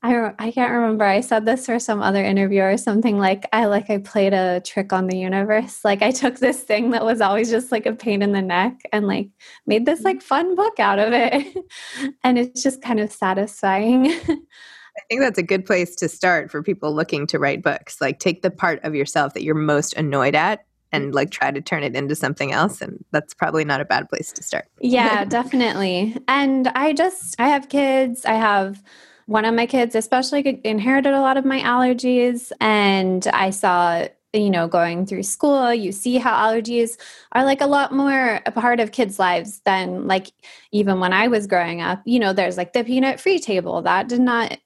I, 0.03 0.33
I 0.37 0.51
can't 0.51 0.73
remember. 0.73 1.05
I 1.05 1.21
said 1.21 1.45
this 1.45 1.65
for 1.65 1.79
some 1.79 2.01
other 2.01 2.23
interview 2.23 2.61
or 2.61 2.75
something 2.75 3.17
like 3.17 3.47
I 3.53 3.65
like 3.65 3.89
I 3.89 3.99
played 3.99 4.33
a 4.33 4.59
trick 4.59 4.91
on 4.91 5.07
the 5.07 5.17
universe. 5.17 5.79
Like 5.85 6.01
I 6.01 6.11
took 6.11 6.39
this 6.39 6.59
thing 6.59 6.89
that 6.89 7.05
was 7.05 7.21
always 7.21 7.49
just 7.49 7.71
like 7.71 7.85
a 7.85 7.93
pain 7.93 8.21
in 8.21 8.33
the 8.33 8.41
neck 8.41 8.81
and 8.91 9.07
like 9.07 9.29
made 9.65 9.85
this 9.85 10.01
like 10.01 10.21
fun 10.21 10.55
book 10.55 10.77
out 10.77 10.99
of 10.99 11.13
it. 11.13 11.57
and 12.23 12.37
it's 12.37 12.61
just 12.61 12.81
kind 12.81 12.99
of 12.99 13.13
satisfying. 13.13 14.07
I 14.11 15.01
think 15.09 15.21
that's 15.21 15.39
a 15.39 15.43
good 15.43 15.65
place 15.65 15.95
to 15.95 16.09
start 16.09 16.51
for 16.51 16.61
people 16.61 16.93
looking 16.93 17.25
to 17.27 17.39
write 17.39 17.63
books. 17.63 18.01
Like 18.01 18.19
take 18.19 18.41
the 18.41 18.51
part 18.51 18.83
of 18.83 18.93
yourself 18.93 19.33
that 19.35 19.43
you're 19.43 19.55
most 19.55 19.93
annoyed 19.93 20.35
at 20.35 20.65
and 20.91 21.15
like 21.15 21.31
try 21.31 21.49
to 21.49 21.61
turn 21.61 21.81
it 21.81 21.95
into 21.95 22.13
something 22.13 22.51
else 22.51 22.81
and 22.81 23.03
that's 23.11 23.33
probably 23.33 23.63
not 23.63 23.79
a 23.79 23.85
bad 23.85 24.09
place 24.09 24.33
to 24.33 24.43
start. 24.43 24.65
yeah, 24.81 25.23
definitely. 25.23 26.17
And 26.27 26.67
I 26.67 26.91
just 26.91 27.39
I 27.39 27.47
have 27.47 27.69
kids. 27.69 28.25
I 28.25 28.33
have 28.33 28.83
one 29.25 29.45
of 29.45 29.55
my 29.55 29.65
kids 29.65 29.95
especially 29.95 30.59
inherited 30.63 31.13
a 31.13 31.21
lot 31.21 31.37
of 31.37 31.45
my 31.45 31.59
allergies 31.61 32.51
and 32.59 33.27
i 33.27 33.49
saw 33.49 34.05
you 34.33 34.49
know 34.49 34.67
going 34.67 35.05
through 35.05 35.23
school 35.23 35.73
you 35.73 35.91
see 35.91 36.17
how 36.17 36.33
allergies 36.33 36.97
are 37.33 37.45
like 37.45 37.61
a 37.61 37.67
lot 37.67 37.91
more 37.91 38.41
a 38.45 38.51
part 38.51 38.79
of 38.79 38.91
kids 38.91 39.19
lives 39.19 39.61
than 39.65 40.07
like 40.07 40.31
even 40.71 40.99
when 40.99 41.13
i 41.13 41.27
was 41.27 41.47
growing 41.47 41.81
up. 41.81 42.01
You 42.05 42.19
know 42.19 42.33
there's 42.33 42.57
like 42.57 42.73
the 42.73 42.83
peanut 42.83 43.19
free 43.19 43.39
table. 43.39 43.81
That 43.81 44.07
did 44.09 44.21
not 44.21 44.57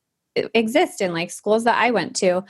exist 0.53 1.01
in 1.01 1.13
like 1.13 1.31
schools 1.31 1.63
that 1.63 1.77
i 1.77 1.91
went 1.91 2.15
to. 2.17 2.43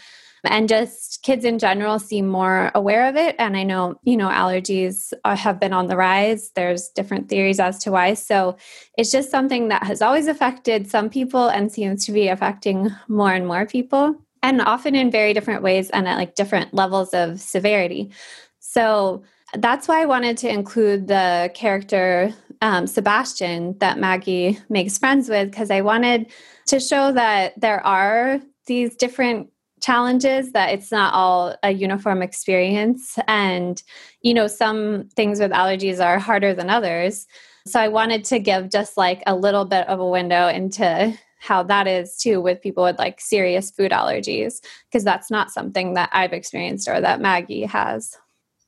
And 0.44 0.70
just 0.70 1.24
kids 1.24 1.44
in 1.44 1.60
general 1.60 2.00
seem 2.00 2.28
more 2.28 2.72
aware 2.74 3.10
of 3.10 3.16
it. 3.16 3.36
And 3.38 3.58
i 3.58 3.64
know 3.64 4.00
you 4.04 4.16
know 4.16 4.30
allergies 4.30 5.12
are, 5.26 5.36
have 5.36 5.60
been 5.60 5.74
on 5.74 5.88
the 5.88 5.98
rise. 5.98 6.52
There's 6.56 6.90
different 6.90 7.28
theories 7.28 7.60
as 7.60 7.80
to 7.80 7.92
why. 7.92 8.14
So 8.14 8.56
it's 8.98 9.12
just 9.12 9.32
something 9.32 9.68
that 9.70 9.84
has 9.84 10.02
always 10.02 10.28
affected 10.28 10.90
some 10.90 11.10
people 11.10 11.50
and 11.50 11.72
seems 11.72 12.06
to 12.06 12.12
be 12.12 12.28
affecting 12.28 12.90
more 13.08 13.34
and 13.34 13.48
more 13.48 13.66
people 13.66 14.16
and 14.44 14.62
often 14.62 14.96
in 14.96 15.12
very 15.12 15.34
different 15.34 15.64
ways 15.64 15.90
and 15.90 16.08
at 16.08 16.18
like 16.18 16.36
different 16.36 16.74
levels 16.74 17.14
of 17.14 17.42
severity. 17.42 18.12
So 18.60 19.24
that's 19.56 19.88
why 19.88 20.02
i 20.02 20.06
wanted 20.06 20.38
to 20.38 20.50
include 20.50 21.08
the 21.08 21.50
character 21.54 22.34
um, 22.62 22.88
sebastian 22.88 23.78
that 23.80 23.98
maggie 23.98 24.58
makes 24.70 24.98
friends 24.98 25.30
with 25.30 25.50
because 25.50 25.72
i 25.72 25.82
wanted 25.82 26.26
to 26.66 26.80
show 26.80 27.12
that 27.12 27.60
there 27.60 27.86
are 27.86 28.40
these 28.66 28.96
different 28.96 29.50
challenges 29.82 30.52
that 30.52 30.74
it's 30.74 30.92
not 30.92 31.14
all 31.14 31.56
a 31.64 31.72
uniform 31.72 32.22
experience. 32.22 33.18
And 33.28 33.82
you 34.22 34.34
know 34.34 34.48
some 34.48 35.10
things 35.16 35.40
with 35.40 35.52
allergies 35.52 36.04
are 36.04 36.20
harder 36.20 36.54
than 36.54 36.70
others. 36.70 37.28
So 37.66 37.80
i 37.80 37.88
wanted 37.88 38.24
to 38.26 38.40
give 38.40 38.70
just 38.70 38.98
like 38.98 39.22
a 39.28 39.36
little 39.36 39.66
bit 39.66 39.88
of 39.88 40.00
a 40.00 40.08
window 40.08 40.48
into 40.48 41.18
how 41.40 41.64
that 41.64 41.86
is 41.86 42.18
too 42.18 42.42
with 42.42 42.62
people 42.62 42.84
with 42.84 42.98
like 42.98 43.22
serious 43.22 43.70
food 43.70 43.92
allergies 43.92 44.60
because 44.90 45.04
that's 45.04 45.30
not 45.30 45.52
something 45.52 45.94
that 45.94 46.10
i've 46.12 46.34
experienced 46.34 46.88
or 46.88 47.00
that 47.00 47.22
maggie 47.22 47.64
has 47.64 48.18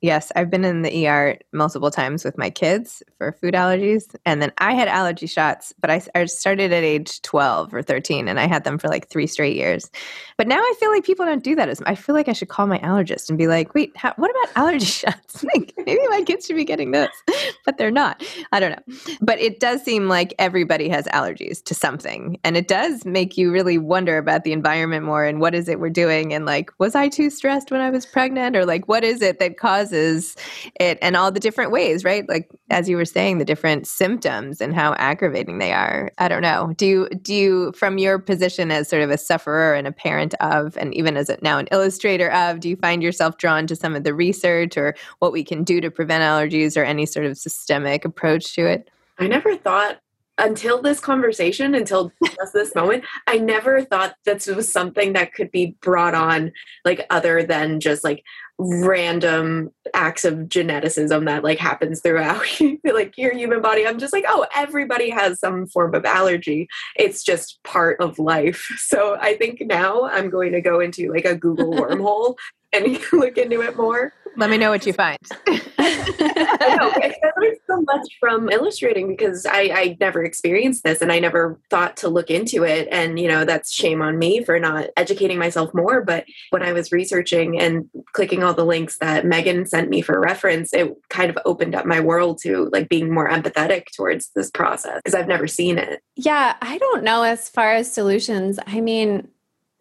Yes, 0.01 0.31
I've 0.33 0.49
been 0.49 0.63
in 0.63 0.81
the 0.81 1.07
ER 1.07 1.37
multiple 1.51 1.91
times 1.91 2.23
with 2.23 2.37
my 2.37 2.49
kids 2.49 3.03
for 3.17 3.33
food 3.33 3.53
allergies. 3.53 4.15
And 4.25 4.41
then 4.41 4.53
I 4.57 4.73
had 4.73 4.87
allergy 4.87 5.27
shots, 5.27 5.73
but 5.81 5.91
I, 5.91 6.01
I, 6.15 6.25
started 6.25 6.71
at 6.71 6.83
age 6.85 7.21
12 7.21 7.73
or 7.73 7.81
13 7.81 8.29
and 8.29 8.39
I 8.39 8.47
had 8.47 8.63
them 8.63 8.77
for 8.77 8.87
like 8.87 9.09
three 9.09 9.27
straight 9.27 9.57
years. 9.57 9.91
But 10.37 10.47
now 10.47 10.59
I 10.59 10.73
feel 10.79 10.89
like 10.89 11.03
people 11.03 11.25
don't 11.25 11.43
do 11.43 11.53
that 11.55 11.67
as 11.67 11.81
much. 11.81 11.89
I 11.89 11.95
feel 11.95 12.15
like 12.15 12.29
I 12.29 12.33
should 12.33 12.47
call 12.47 12.65
my 12.65 12.79
allergist 12.79 13.27
and 13.27 13.37
be 13.37 13.47
like, 13.47 13.73
wait, 13.73 13.91
how, 13.97 14.13
what 14.15 14.31
about 14.31 14.55
allergy 14.55 14.85
shots? 14.85 15.43
like 15.55 15.73
maybe 15.85 16.07
my 16.07 16.21
kids 16.21 16.45
should 16.45 16.55
be 16.55 16.63
getting 16.63 16.91
those, 16.91 17.09
but 17.65 17.77
they're 17.77 17.91
not. 17.91 18.23
I 18.53 18.61
don't 18.61 18.71
know. 18.71 18.95
But 19.19 19.39
it 19.39 19.59
does 19.59 19.83
seem 19.83 20.07
like 20.07 20.33
everybody 20.39 20.87
has 20.87 21.07
allergies 21.07 21.61
to 21.65 21.73
something. 21.73 22.39
And 22.45 22.55
it 22.55 22.69
does 22.69 23.03
make 23.03 23.37
you 23.37 23.51
really 23.51 23.77
wonder 23.77 24.17
about 24.17 24.45
the 24.45 24.53
environment 24.53 25.03
more 25.03 25.25
and 25.25 25.41
what 25.41 25.53
is 25.53 25.67
it 25.67 25.81
we're 25.81 25.89
doing? 25.89 26.33
And 26.33 26.45
like, 26.45 26.71
was 26.77 26.95
I 26.95 27.09
too 27.09 27.29
stressed 27.29 27.69
when 27.69 27.81
I 27.81 27.89
was 27.89 28.05
pregnant? 28.05 28.55
Or 28.55 28.65
like, 28.65 28.87
what 28.87 29.03
is 29.03 29.21
it 29.21 29.39
that 29.39 29.57
caused 29.57 29.88
causes 29.89 30.35
it 30.79 30.97
and 31.01 31.15
all 31.15 31.31
the 31.31 31.39
different 31.39 31.71
ways, 31.71 32.03
right? 32.03 32.27
Like 32.27 32.49
as 32.69 32.87
you 32.89 32.97
were 32.97 33.05
saying, 33.05 33.37
the 33.37 33.45
different 33.45 33.87
symptoms 33.87 34.61
and 34.61 34.73
how 34.73 34.93
aggravating 34.93 35.57
they 35.57 35.73
are. 35.73 36.11
I 36.17 36.27
don't 36.27 36.41
know. 36.41 36.73
Do 36.77 36.85
you 36.85 37.09
do 37.21 37.33
you 37.33 37.71
from 37.73 37.97
your 37.97 38.19
position 38.19 38.71
as 38.71 38.89
sort 38.89 39.01
of 39.01 39.09
a 39.09 39.17
sufferer 39.17 39.73
and 39.73 39.87
a 39.87 39.91
parent 39.91 40.33
of 40.35 40.77
and 40.77 40.93
even 40.93 41.17
as 41.17 41.29
a, 41.29 41.37
now 41.41 41.57
an 41.57 41.67
illustrator 41.71 42.31
of, 42.31 42.59
do 42.59 42.69
you 42.69 42.75
find 42.75 43.01
yourself 43.01 43.37
drawn 43.37 43.67
to 43.67 43.75
some 43.75 43.95
of 43.95 44.03
the 44.03 44.13
research 44.13 44.77
or 44.77 44.95
what 45.19 45.31
we 45.31 45.43
can 45.43 45.63
do 45.63 45.81
to 45.81 45.91
prevent 45.91 46.23
allergies 46.23 46.77
or 46.77 46.83
any 46.83 47.05
sort 47.05 47.25
of 47.25 47.37
systemic 47.37 48.05
approach 48.05 48.53
to 48.55 48.65
it? 48.67 48.89
I 49.17 49.27
never 49.27 49.55
thought 49.55 49.99
until 50.39 50.81
this 50.81 50.99
conversation, 50.99 51.75
until 51.75 52.11
just 52.23 52.53
this 52.53 52.73
moment, 52.73 53.03
I 53.27 53.37
never 53.37 53.83
thought 53.83 54.15
this 54.25 54.47
was 54.47 54.71
something 54.71 55.13
that 55.13 55.33
could 55.33 55.51
be 55.51 55.75
brought 55.81 56.15
on 56.15 56.51
like 56.85 57.05
other 57.09 57.43
than 57.43 57.79
just 57.79 58.03
like 58.03 58.23
random 58.59 59.71
acts 59.93 60.25
of 60.25 60.33
geneticism 60.33 61.25
that 61.25 61.45
like 61.45 61.57
happens 61.57 62.01
throughout 62.01 62.43
like 62.83 63.17
your 63.17 63.33
human 63.33 63.61
body. 63.61 63.87
I'm 63.87 63.97
just 63.97 64.11
like, 64.11 64.25
oh, 64.27 64.45
everybody 64.53 65.09
has 65.09 65.39
some 65.39 65.65
form 65.67 65.95
of 65.95 66.03
allergy. 66.03 66.67
It's 66.97 67.23
just 67.23 67.59
part 67.63 67.99
of 68.01 68.19
life. 68.19 68.67
So 68.89 69.17
I 69.21 69.35
think 69.35 69.61
now 69.61 70.05
I'm 70.05 70.31
going 70.31 70.51
to 70.53 70.61
go 70.61 70.79
into 70.79 71.11
like 71.11 71.25
a 71.25 71.35
Google 71.35 71.73
wormhole 71.73 72.35
and 72.73 72.99
look 73.13 73.37
into 73.37 73.61
it 73.61 73.77
more. 73.77 74.13
Let 74.37 74.49
me 74.49 74.57
know 74.57 74.69
what 74.69 74.85
you 74.85 74.93
find. 74.93 75.17
I 75.47 76.75
know. 76.77 76.91
I 76.95 77.13
learned 77.37 77.57
so 77.67 77.81
much 77.81 78.07
from 78.19 78.49
illustrating 78.49 79.07
because 79.09 79.45
I, 79.45 79.69
I 79.73 79.97
never 79.99 80.23
experienced 80.23 80.83
this 80.83 81.01
and 81.01 81.11
I 81.11 81.19
never 81.19 81.59
thought 81.69 81.97
to 81.97 82.09
look 82.09 82.29
into 82.29 82.63
it. 82.63 82.87
And, 82.91 83.19
you 83.19 83.27
know, 83.27 83.45
that's 83.45 83.71
shame 83.71 84.01
on 84.01 84.17
me 84.17 84.43
for 84.43 84.59
not 84.59 84.87
educating 84.97 85.37
myself 85.37 85.73
more. 85.73 86.03
But 86.03 86.25
when 86.51 86.63
I 86.63 86.73
was 86.73 86.91
researching 86.91 87.59
and 87.59 87.89
clicking 88.13 88.43
all 88.43 88.53
the 88.53 88.65
links 88.65 88.97
that 88.99 89.25
Megan 89.25 89.65
sent 89.65 89.89
me 89.89 90.01
for 90.01 90.19
reference, 90.19 90.73
it 90.73 90.93
kind 91.09 91.29
of 91.29 91.37
opened 91.45 91.75
up 91.75 91.85
my 91.85 91.99
world 91.99 92.39
to 92.43 92.69
like 92.71 92.89
being 92.89 93.13
more 93.13 93.29
empathetic 93.29 93.85
towards 93.95 94.29
this 94.35 94.49
process 94.51 95.01
because 95.03 95.15
I've 95.15 95.27
never 95.27 95.47
seen 95.47 95.77
it. 95.77 96.01
Yeah, 96.15 96.55
I 96.61 96.77
don't 96.77 97.03
know 97.03 97.23
as 97.23 97.49
far 97.49 97.73
as 97.73 97.91
solutions. 97.91 98.59
I 98.67 98.81
mean, 98.81 99.27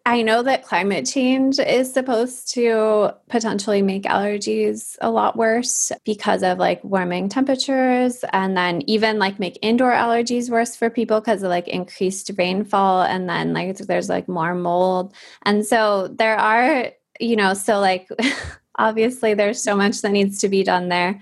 I 0.05 0.21
know 0.21 0.41
that 0.43 0.63
climate 0.63 1.05
change 1.05 1.59
is 1.59 1.93
supposed 1.93 2.51
to 2.53 3.13
potentially 3.27 3.81
make 3.81 4.03
allergies 4.03 4.97
a 5.01 5.11
lot 5.11 5.35
worse 5.35 5.91
because 6.03 6.41
of 6.41 6.57
like 6.57 6.83
warming 6.83 7.29
temperatures 7.29 8.23
and 8.33 8.57
then 8.57 8.81
even 8.87 9.19
like 9.19 9.39
make 9.39 9.59
indoor 9.61 9.91
allergies 9.91 10.49
worse 10.49 10.75
for 10.75 10.89
people 10.89 11.19
because 11.19 11.43
of 11.43 11.49
like 11.49 11.67
increased 11.67 12.31
rainfall 12.37 13.03
and 13.03 13.29
then 13.29 13.53
like 13.53 13.77
there's 13.77 14.09
like 14.09 14.27
more 14.27 14.55
mold. 14.55 15.13
And 15.43 15.65
so 15.65 16.07
there 16.07 16.37
are, 16.37 16.91
you 17.19 17.35
know, 17.35 17.53
so 17.53 17.79
like 17.79 18.09
obviously 18.77 19.33
there's 19.33 19.61
so 19.61 19.75
much 19.75 20.01
that 20.01 20.11
needs 20.11 20.39
to 20.39 20.49
be 20.49 20.63
done 20.63 20.89
there. 20.89 21.19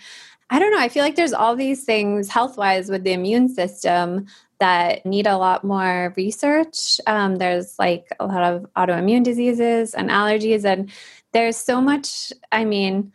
I 0.50 0.60
don't 0.60 0.72
know. 0.72 0.80
I 0.80 0.88
feel 0.88 1.04
like 1.04 1.16
there's 1.16 1.34
all 1.34 1.58
these 1.58 1.84
things 1.84 2.30
health 2.30 2.58
wise 2.58 2.90
with 2.90 3.04
the 3.04 3.12
immune 3.12 3.50
system 3.50 4.28
that 4.60 5.06
need 5.06 5.28
a 5.28 5.38
lot 5.38 5.64
more 5.64 6.14
research. 6.18 7.00
Um, 7.06 7.36
there's 7.36 7.78
like 7.78 8.08
a 8.20 8.26
lot 8.26 8.44
of 8.44 8.66
autoimmune 8.76 9.24
diseases 9.24 9.94
and 9.94 10.10
allergies, 10.10 10.66
and 10.66 10.92
there's 11.32 11.58
so 11.58 11.82
much. 11.82 12.32
I 12.52 12.66
mean, 12.66 13.12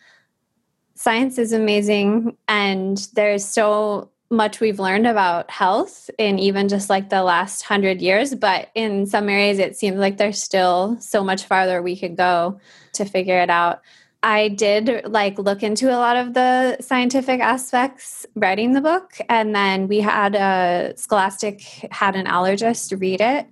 science 0.94 1.38
is 1.38 1.52
amazing, 1.52 2.36
and 2.48 2.96
there's 3.14 3.44
so 3.44 4.10
much 4.32 4.60
we've 4.60 4.80
learned 4.80 5.06
about 5.06 5.50
health 5.50 6.08
in 6.16 6.38
even 6.38 6.66
just 6.66 6.88
like 6.88 7.10
the 7.10 7.22
last 7.22 7.62
hundred 7.62 8.00
years. 8.00 8.34
But 8.34 8.70
in 8.74 9.06
some 9.06 9.28
areas, 9.28 9.58
it 9.58 9.76
seems 9.76 9.98
like 9.98 10.16
there's 10.16 10.42
still 10.42 10.96
so 11.00 11.22
much 11.22 11.44
farther 11.44 11.82
we 11.82 11.96
could 11.96 12.16
go 12.16 12.58
to 12.94 13.04
figure 13.04 13.38
it 13.38 13.50
out. 13.50 13.82
I 14.22 14.48
did 14.48 15.04
like 15.06 15.38
look 15.38 15.62
into 15.62 15.90
a 15.90 15.98
lot 15.98 16.16
of 16.16 16.34
the 16.34 16.76
scientific 16.80 17.40
aspects 17.40 18.24
writing 18.36 18.72
the 18.72 18.80
book. 18.80 19.18
And 19.28 19.54
then 19.54 19.88
we 19.88 20.00
had 20.00 20.34
a 20.36 20.94
Scholastic 20.96 21.62
had 21.90 22.14
an 22.14 22.26
allergist 22.26 22.98
read 23.00 23.20
it 23.20 23.46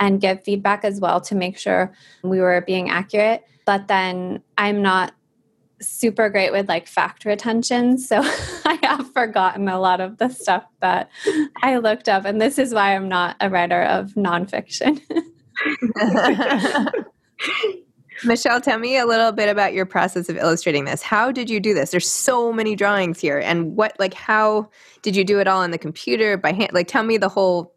and 0.00 0.20
give 0.20 0.42
feedback 0.42 0.84
as 0.84 1.00
well 1.00 1.20
to 1.20 1.34
make 1.34 1.58
sure 1.58 1.92
we 2.22 2.40
were 2.40 2.62
being 2.66 2.88
accurate. 2.88 3.44
But 3.66 3.88
then 3.88 4.42
I'm 4.56 4.82
not 4.82 5.12
super 5.80 6.30
great 6.30 6.52
with 6.52 6.68
like 6.68 6.86
fact 6.86 7.24
retention. 7.24 7.98
So 8.04 8.20
I 8.22 8.78
have 8.82 9.12
forgotten 9.12 9.68
a 9.68 9.78
lot 9.78 10.00
of 10.00 10.18
the 10.18 10.28
stuff 10.30 10.64
that 10.80 11.10
I 11.62 11.76
looked 11.78 12.08
up. 12.08 12.24
And 12.24 12.40
this 12.40 12.58
is 12.58 12.72
why 12.72 12.94
I'm 12.94 13.08
not 13.08 13.36
a 13.40 13.50
writer 13.50 13.82
of 13.82 14.12
nonfiction. 14.14 15.00
Michelle, 18.24 18.60
tell 18.60 18.78
me 18.78 18.96
a 18.96 19.06
little 19.06 19.32
bit 19.32 19.48
about 19.48 19.74
your 19.74 19.86
process 19.86 20.28
of 20.28 20.36
illustrating 20.36 20.84
this. 20.84 21.02
How 21.02 21.30
did 21.30 21.50
you 21.50 21.60
do 21.60 21.74
this? 21.74 21.90
There's 21.90 22.10
so 22.10 22.52
many 22.52 22.74
drawings 22.74 23.20
here. 23.20 23.38
And 23.38 23.76
what, 23.76 23.94
like, 23.98 24.14
how 24.14 24.70
did 25.02 25.16
you 25.16 25.24
do 25.24 25.40
it 25.40 25.48
all 25.48 25.60
on 25.60 25.70
the 25.70 25.78
computer 25.78 26.36
by 26.36 26.52
hand? 26.52 26.70
Like, 26.72 26.88
tell 26.88 27.02
me 27.02 27.18
the 27.18 27.28
whole 27.28 27.74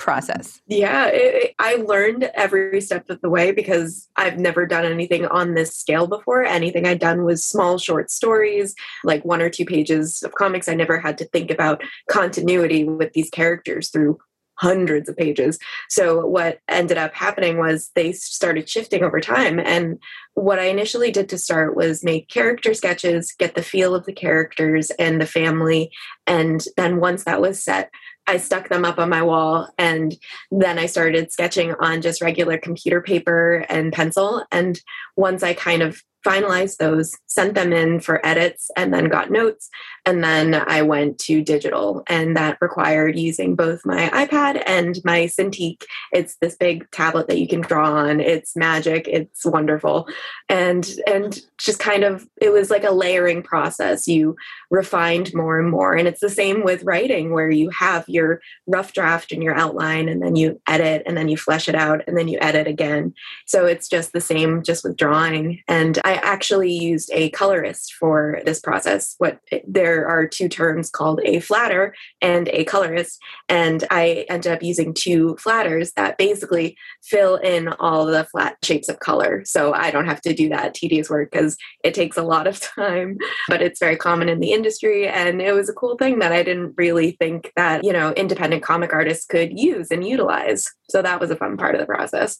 process. 0.00 0.60
Yeah, 0.66 1.08
it, 1.12 1.54
I 1.58 1.76
learned 1.76 2.30
every 2.34 2.80
step 2.80 3.08
of 3.10 3.20
the 3.20 3.28
way 3.28 3.52
because 3.52 4.08
I've 4.16 4.38
never 4.38 4.66
done 4.66 4.86
anything 4.86 5.26
on 5.26 5.54
this 5.54 5.76
scale 5.76 6.06
before. 6.06 6.42
Anything 6.42 6.86
I'd 6.86 6.98
done 6.98 7.22
was 7.24 7.44
small, 7.44 7.78
short 7.78 8.10
stories, 8.10 8.74
like 9.04 9.24
one 9.24 9.42
or 9.42 9.50
two 9.50 9.66
pages 9.66 10.22
of 10.22 10.32
comics. 10.32 10.68
I 10.68 10.74
never 10.74 10.98
had 10.98 11.18
to 11.18 11.26
think 11.26 11.50
about 11.50 11.82
continuity 12.08 12.82
with 12.84 13.12
these 13.12 13.30
characters 13.30 13.90
through 13.90 14.18
hundreds 14.60 15.08
of 15.08 15.16
pages. 15.16 15.58
So 15.88 16.26
what 16.26 16.58
ended 16.68 16.98
up 16.98 17.14
happening 17.14 17.56
was 17.56 17.90
they 17.94 18.12
started 18.12 18.68
shifting 18.68 19.02
over 19.02 19.20
time. 19.20 19.58
And 19.58 19.98
what 20.34 20.58
I 20.58 20.64
initially 20.64 21.10
did 21.10 21.30
to 21.30 21.38
start 21.38 21.76
was 21.76 22.04
make 22.04 22.28
character 22.28 22.74
sketches, 22.74 23.32
get 23.38 23.54
the 23.54 23.62
feel 23.62 23.94
of 23.94 24.04
the 24.04 24.12
characters 24.12 24.90
and 24.98 25.20
the 25.20 25.26
family. 25.26 25.90
And 26.26 26.62
then 26.76 27.00
once 27.00 27.24
that 27.24 27.40
was 27.40 27.62
set, 27.62 27.90
I 28.26 28.36
stuck 28.36 28.68
them 28.68 28.84
up 28.84 28.98
on 28.98 29.08
my 29.08 29.22
wall 29.22 29.68
and 29.78 30.14
then 30.50 30.78
I 30.78 30.86
started 30.86 31.32
sketching 31.32 31.74
on 31.80 32.02
just 32.02 32.20
regular 32.20 32.58
computer 32.58 33.00
paper 33.00 33.64
and 33.68 33.92
pencil. 33.92 34.44
And 34.52 34.78
once 35.16 35.42
I 35.42 35.54
kind 35.54 35.82
of 35.82 36.02
finalized 36.26 36.76
those, 36.76 37.16
sent 37.26 37.54
them 37.54 37.72
in 37.72 38.00
for 38.00 38.24
edits, 38.26 38.70
and 38.76 38.92
then 38.92 39.06
got 39.06 39.30
notes. 39.30 39.70
And 40.06 40.24
then 40.24 40.54
I 40.54 40.82
went 40.82 41.18
to 41.20 41.42
digital, 41.42 42.02
and 42.08 42.36
that 42.36 42.58
required 42.60 43.18
using 43.18 43.54
both 43.54 43.84
my 43.84 44.08
iPad 44.10 44.62
and 44.66 44.98
my 45.04 45.26
Cintiq. 45.26 45.84
It's 46.12 46.36
this 46.36 46.56
big 46.56 46.90
tablet 46.90 47.28
that 47.28 47.38
you 47.38 47.46
can 47.46 47.60
draw 47.60 47.92
on. 47.92 48.20
It's 48.20 48.56
magic. 48.56 49.06
It's 49.08 49.44
wonderful, 49.44 50.08
and 50.48 50.90
and 51.06 51.40
just 51.58 51.78
kind 51.78 52.04
of 52.04 52.26
it 52.40 52.50
was 52.50 52.70
like 52.70 52.84
a 52.84 52.90
layering 52.90 53.42
process. 53.42 54.08
You 54.08 54.36
refined 54.70 55.34
more 55.34 55.58
and 55.58 55.70
more, 55.70 55.94
and 55.94 56.08
it's 56.08 56.20
the 56.20 56.30
same 56.30 56.64
with 56.64 56.84
writing, 56.84 57.32
where 57.32 57.50
you 57.50 57.68
have 57.70 58.08
your 58.08 58.40
rough 58.66 58.92
draft 58.92 59.32
and 59.32 59.42
your 59.42 59.54
outline, 59.54 60.08
and 60.08 60.22
then 60.22 60.36
you 60.36 60.60
edit, 60.66 61.02
and 61.06 61.16
then 61.16 61.28
you 61.28 61.36
flesh 61.36 61.68
it 61.68 61.74
out, 61.74 62.02
and 62.06 62.16
then 62.16 62.28
you 62.28 62.38
edit 62.40 62.66
again. 62.66 63.12
So 63.46 63.66
it's 63.66 63.88
just 63.88 64.12
the 64.12 64.20
same, 64.20 64.62
just 64.62 64.82
with 64.82 64.96
drawing, 64.96 65.62
and 65.68 65.98
I 66.04 66.09
actually 66.14 66.72
used 66.72 67.10
a 67.12 67.30
colorist 67.30 67.94
for 67.94 68.40
this 68.44 68.60
process. 68.60 69.14
What 69.18 69.40
there 69.66 70.06
are 70.06 70.26
two 70.26 70.48
terms 70.48 70.90
called 70.90 71.20
a 71.24 71.40
flatter 71.40 71.94
and 72.20 72.48
a 72.48 72.64
colorist, 72.64 73.18
and 73.48 73.84
I 73.90 74.26
ended 74.28 74.52
up 74.52 74.62
using 74.62 74.94
two 74.94 75.36
flatters 75.36 75.92
that 75.92 76.18
basically 76.18 76.76
fill 77.02 77.36
in 77.36 77.68
all 77.68 78.06
the 78.06 78.24
flat 78.24 78.56
shapes 78.62 78.88
of 78.88 79.00
color. 79.00 79.44
So 79.44 79.72
I 79.72 79.90
don't 79.90 80.06
have 80.06 80.20
to 80.22 80.34
do 80.34 80.48
that 80.50 80.74
tedious 80.74 81.10
work 81.10 81.30
because 81.30 81.56
it 81.84 81.94
takes 81.94 82.16
a 82.16 82.22
lot 82.22 82.46
of 82.46 82.60
time, 82.76 83.18
but 83.48 83.62
it's 83.62 83.80
very 83.80 83.96
common 83.96 84.28
in 84.28 84.40
the 84.40 84.52
industry, 84.52 85.08
and 85.08 85.40
it 85.40 85.52
was 85.52 85.68
a 85.68 85.74
cool 85.74 85.96
thing 85.96 86.18
that 86.20 86.32
I 86.32 86.42
didn't 86.42 86.74
really 86.76 87.12
think 87.12 87.52
that 87.56 87.84
you 87.84 87.92
know 87.92 88.12
independent 88.12 88.62
comic 88.62 88.92
artists 88.92 89.26
could 89.26 89.58
use 89.58 89.90
and 89.90 90.06
utilize. 90.06 90.68
So 90.88 91.02
that 91.02 91.20
was 91.20 91.30
a 91.30 91.36
fun 91.36 91.56
part 91.56 91.74
of 91.74 91.80
the 91.80 91.86
process. 91.86 92.38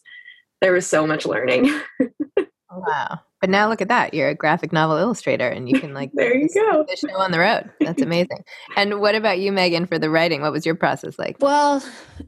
There 0.60 0.72
was 0.72 0.86
so 0.86 1.06
much 1.06 1.24
learning. 1.24 1.70
wow. 2.70 3.20
But 3.40 3.50
now 3.50 3.68
look 3.68 3.80
at 3.80 3.88
that. 3.88 4.12
You're 4.12 4.28
a 4.28 4.34
graphic 4.34 4.72
novel 4.72 4.98
illustrator 4.98 5.48
and 5.48 5.68
you 5.68 5.80
can 5.80 5.94
like 5.94 6.10
there 6.12 6.36
you 6.36 6.48
go. 6.52 6.84
the 6.86 6.96
show 6.96 7.16
on 7.18 7.30
the 7.30 7.38
road. 7.38 7.70
That's 7.80 8.02
amazing. 8.02 8.44
and 8.76 9.00
what 9.00 9.14
about 9.14 9.38
you, 9.38 9.50
Megan, 9.50 9.86
for 9.86 9.98
the 9.98 10.10
writing? 10.10 10.42
What 10.42 10.52
was 10.52 10.66
your 10.66 10.74
process 10.74 11.18
like? 11.18 11.36
Well, 11.40 11.82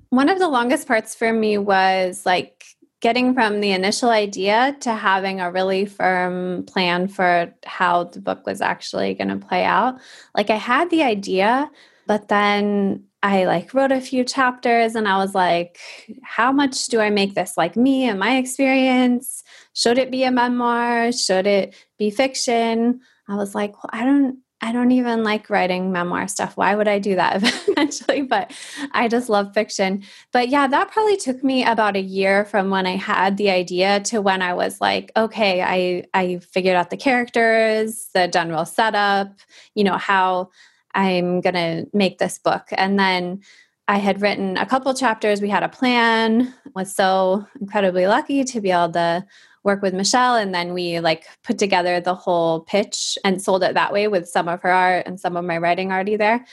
one 0.08 0.28
of 0.28 0.38
the 0.38 0.48
longest 0.48 0.88
parts 0.88 1.14
for 1.14 1.32
me 1.32 1.58
was 1.58 2.24
like 2.24 2.64
getting 3.02 3.34
from 3.34 3.60
the 3.60 3.72
initial 3.72 4.10
idea 4.10 4.76
to 4.80 4.92
having 4.94 5.40
a 5.40 5.50
really 5.50 5.84
firm 5.84 6.64
plan 6.66 7.08
for 7.08 7.52
how 7.66 8.04
the 8.04 8.20
book 8.20 8.46
was 8.46 8.60
actually 8.60 9.12
going 9.12 9.28
to 9.28 9.44
play 9.44 9.64
out. 9.64 9.96
Like 10.36 10.50
I 10.50 10.56
had 10.56 10.88
the 10.88 11.02
idea, 11.02 11.68
but 12.06 12.28
then 12.28 13.04
I 13.24 13.44
like 13.44 13.74
wrote 13.74 13.92
a 13.92 14.00
few 14.00 14.24
chapters 14.24 14.94
and 14.94 15.08
I 15.08 15.18
was 15.18 15.34
like, 15.34 15.78
how 16.22 16.52
much 16.52 16.86
do 16.86 17.00
I 17.00 17.10
make 17.10 17.34
this 17.34 17.56
like 17.56 17.76
me 17.76 18.08
and 18.08 18.18
my 18.18 18.36
experience? 18.36 19.42
Should 19.74 19.98
it 19.98 20.10
be 20.10 20.24
a 20.24 20.30
memoir? 20.30 21.12
Should 21.12 21.46
it 21.46 21.74
be 21.98 22.10
fiction? 22.10 23.00
I 23.28 23.36
was 23.36 23.54
like, 23.54 23.72
well, 23.82 23.90
I 23.92 24.04
don't 24.04 24.38
I 24.64 24.70
don't 24.70 24.92
even 24.92 25.24
like 25.24 25.50
writing 25.50 25.90
memoir 25.90 26.28
stuff. 26.28 26.56
Why 26.56 26.76
would 26.76 26.86
I 26.86 27.00
do 27.00 27.16
that 27.16 27.42
eventually? 27.68 28.22
But 28.22 28.52
I 28.92 29.08
just 29.08 29.28
love 29.28 29.52
fiction. 29.52 30.04
But 30.32 30.50
yeah, 30.50 30.68
that 30.68 30.92
probably 30.92 31.16
took 31.16 31.42
me 31.42 31.64
about 31.64 31.96
a 31.96 32.00
year 32.00 32.44
from 32.44 32.70
when 32.70 32.86
I 32.86 32.94
had 32.94 33.36
the 33.36 33.50
idea 33.50 33.98
to 34.04 34.20
when 34.22 34.40
I 34.40 34.54
was 34.54 34.80
like, 34.80 35.10
okay, 35.16 35.62
I 35.62 36.04
I 36.14 36.38
figured 36.38 36.76
out 36.76 36.90
the 36.90 36.96
characters, 36.96 38.08
the 38.14 38.28
general 38.28 38.64
setup, 38.64 39.34
you 39.74 39.82
know, 39.82 39.98
how 39.98 40.50
I'm 40.94 41.40
going 41.40 41.54
to 41.54 41.86
make 41.92 42.18
this 42.18 42.38
book. 42.38 42.68
And 42.72 42.98
then 42.98 43.40
I 43.88 43.98
had 43.98 44.20
written 44.22 44.56
a 44.56 44.66
couple 44.66 44.94
chapters. 44.94 45.40
We 45.40 45.48
had 45.48 45.64
a 45.64 45.68
plan. 45.68 46.54
Was 46.74 46.94
so 46.94 47.46
incredibly 47.60 48.06
lucky 48.06 48.44
to 48.44 48.60
be 48.60 48.70
able 48.70 48.92
to 48.92 49.26
work 49.64 49.82
with 49.82 49.94
Michelle 49.94 50.36
and 50.36 50.54
then 50.54 50.74
we 50.74 51.00
like 51.00 51.26
put 51.44 51.58
together 51.58 52.00
the 52.00 52.14
whole 52.14 52.60
pitch 52.60 53.16
and 53.24 53.40
sold 53.40 53.62
it 53.62 53.74
that 53.74 53.92
way 53.92 54.08
with 54.08 54.28
some 54.28 54.48
of 54.48 54.60
her 54.62 54.70
art 54.70 55.06
and 55.06 55.20
some 55.20 55.36
of 55.36 55.44
my 55.44 55.58
writing 55.58 55.92
already 55.92 56.16
there. 56.16 56.44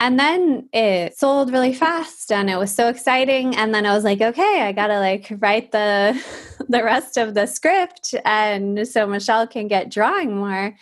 And 0.00 0.18
then 0.18 0.68
it 0.72 1.16
sold 1.16 1.52
really 1.52 1.72
fast 1.72 2.32
and 2.32 2.50
it 2.50 2.58
was 2.58 2.74
so 2.74 2.88
exciting 2.88 3.56
and 3.56 3.74
then 3.74 3.86
I 3.86 3.94
was 3.94 4.04
like 4.04 4.20
okay, 4.20 4.62
I 4.62 4.72
got 4.72 4.88
to 4.88 4.98
like 4.98 5.32
write 5.38 5.72
the 5.72 6.20
the 6.68 6.82
rest 6.82 7.16
of 7.16 7.34
the 7.34 7.46
script 7.46 8.14
and 8.24 8.86
so 8.86 9.06
Michelle 9.06 9.46
can 9.46 9.68
get 9.68 9.90
drawing 9.90 10.36
more. 10.36 10.74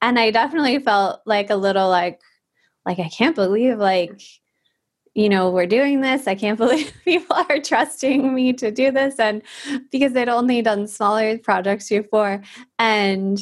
And 0.00 0.18
I 0.18 0.30
definitely 0.30 0.78
felt 0.80 1.20
like 1.26 1.50
a 1.50 1.56
little 1.56 1.88
like 1.88 2.20
like 2.86 2.98
I 2.98 3.08
can't 3.08 3.36
believe 3.36 3.78
like 3.78 4.22
you 5.14 5.28
know 5.28 5.50
we're 5.50 5.66
doing 5.66 6.00
this. 6.00 6.26
I 6.26 6.34
can't 6.34 6.58
believe 6.64 6.92
people 7.04 7.36
are 7.36 7.60
trusting 7.60 8.34
me 8.34 8.52
to 8.54 8.70
do 8.70 8.90
this 8.90 9.18
and 9.18 9.42
because 9.90 10.12
they'd 10.12 10.28
only 10.28 10.62
done 10.62 10.86
smaller 10.86 11.38
projects 11.38 11.88
before. 11.88 12.42
And 12.78 13.40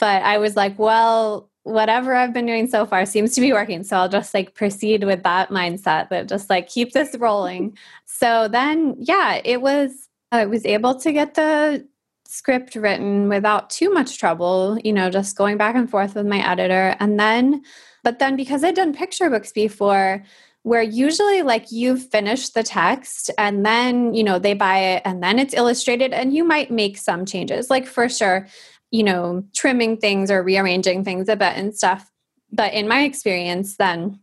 but 0.00 0.22
i 0.22 0.38
was 0.38 0.56
like 0.56 0.76
well 0.78 1.48
whatever 1.62 2.14
i've 2.14 2.32
been 2.32 2.46
doing 2.46 2.66
so 2.66 2.84
far 2.84 3.06
seems 3.06 3.34
to 3.34 3.40
be 3.40 3.52
working 3.52 3.84
so 3.84 3.96
i'll 3.96 4.08
just 4.08 4.34
like 4.34 4.54
proceed 4.54 5.04
with 5.04 5.22
that 5.22 5.50
mindset 5.50 6.08
that 6.08 6.28
just 6.28 6.50
like 6.50 6.66
keep 6.66 6.92
this 6.92 7.14
rolling. 7.20 7.76
So 8.20 8.48
then 8.48 8.96
yeah 8.98 9.40
it 9.46 9.62
was 9.62 10.08
i 10.30 10.44
was 10.44 10.66
able 10.66 10.94
to 10.96 11.10
get 11.10 11.34
the 11.34 11.86
script 12.26 12.74
written 12.74 13.30
without 13.30 13.70
too 13.70 13.90
much 13.90 14.18
trouble 14.18 14.78
you 14.84 14.92
know 14.92 15.08
just 15.08 15.36
going 15.36 15.56
back 15.56 15.74
and 15.74 15.88
forth 15.88 16.14
with 16.14 16.26
my 16.26 16.46
editor. 16.46 16.96
And 17.00 17.18
then 17.18 17.62
but 18.04 18.18
then 18.18 18.36
because 18.36 18.62
i'd 18.62 18.74
done 18.74 18.92
picture 18.92 19.30
books 19.30 19.52
before 19.52 20.22
where 20.62 20.82
usually 20.82 21.42
like 21.42 21.72
you've 21.72 22.10
finished 22.10 22.54
the 22.54 22.62
text 22.62 23.30
and 23.38 23.64
then 23.64 24.12
you 24.12 24.22
know 24.22 24.38
they 24.38 24.54
buy 24.54 24.78
it 24.78 25.02
and 25.04 25.22
then 25.22 25.38
it's 25.38 25.54
illustrated 25.54 26.12
and 26.12 26.34
you 26.34 26.44
might 26.44 26.70
make 26.70 26.98
some 26.98 27.24
changes 27.24 27.70
like 27.70 27.86
for 27.86 28.08
sure 28.08 28.46
you 28.90 29.02
know 29.02 29.42
trimming 29.54 29.96
things 29.96 30.30
or 30.30 30.42
rearranging 30.42 31.04
things 31.04 31.28
a 31.28 31.36
bit 31.36 31.56
and 31.56 31.74
stuff. 31.74 32.10
But 32.52 32.74
in 32.74 32.88
my 32.88 33.04
experience 33.04 33.76
then 33.76 34.20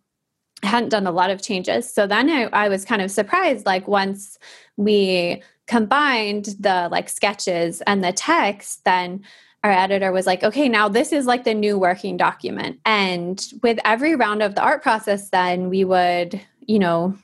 I 0.64 0.68
hadn't 0.68 0.90
done 0.90 1.06
a 1.06 1.12
lot 1.12 1.30
of 1.30 1.42
changes. 1.42 1.92
So 1.94 2.08
then 2.08 2.30
I, 2.30 2.46
I 2.46 2.70
was 2.70 2.84
kind 2.84 3.02
of 3.02 3.12
surprised 3.12 3.66
like 3.66 3.88
once 3.88 4.40
we 4.76 5.44
combined 5.68 6.56
the 6.60 6.88
like 6.92 7.10
sketches 7.10 7.82
and 7.82 8.04
the 8.04 8.14
text 8.14 8.84
then 8.86 9.24
our 9.64 9.72
editor 9.72 10.12
was 10.12 10.26
like, 10.26 10.44
okay, 10.44 10.70
now 10.70 10.88
this 10.88 11.12
is 11.12 11.26
like 11.26 11.44
the 11.44 11.54
new 11.54 11.78
working 11.78 12.18
document. 12.18 12.80
And 12.86 13.46
with 13.64 13.80
every 13.84 14.16
round 14.16 14.44
of 14.44 14.56
the 14.56 14.62
art 14.62 14.82
process, 14.82 15.30
then 15.30 15.70
we 15.70 15.84
would, 15.84 16.40
you 16.62 16.80
know, 16.80 17.18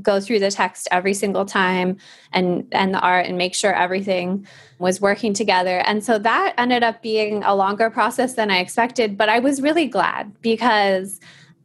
go 0.00 0.20
through 0.20 0.38
the 0.38 0.50
text 0.50 0.86
every 0.90 1.14
single 1.14 1.44
time 1.44 1.96
and 2.32 2.66
and 2.72 2.94
the 2.94 3.00
art 3.00 3.26
and 3.26 3.36
make 3.36 3.54
sure 3.54 3.74
everything 3.74 4.46
was 4.78 5.00
working 5.00 5.34
together 5.34 5.78
and 5.80 6.04
so 6.04 6.18
that 6.18 6.54
ended 6.56 6.84
up 6.84 7.02
being 7.02 7.42
a 7.42 7.54
longer 7.54 7.90
process 7.90 8.34
than 8.34 8.48
i 8.48 8.58
expected 8.58 9.18
but 9.18 9.28
i 9.28 9.40
was 9.40 9.60
really 9.60 9.86
glad 9.86 10.32
because 10.40 11.18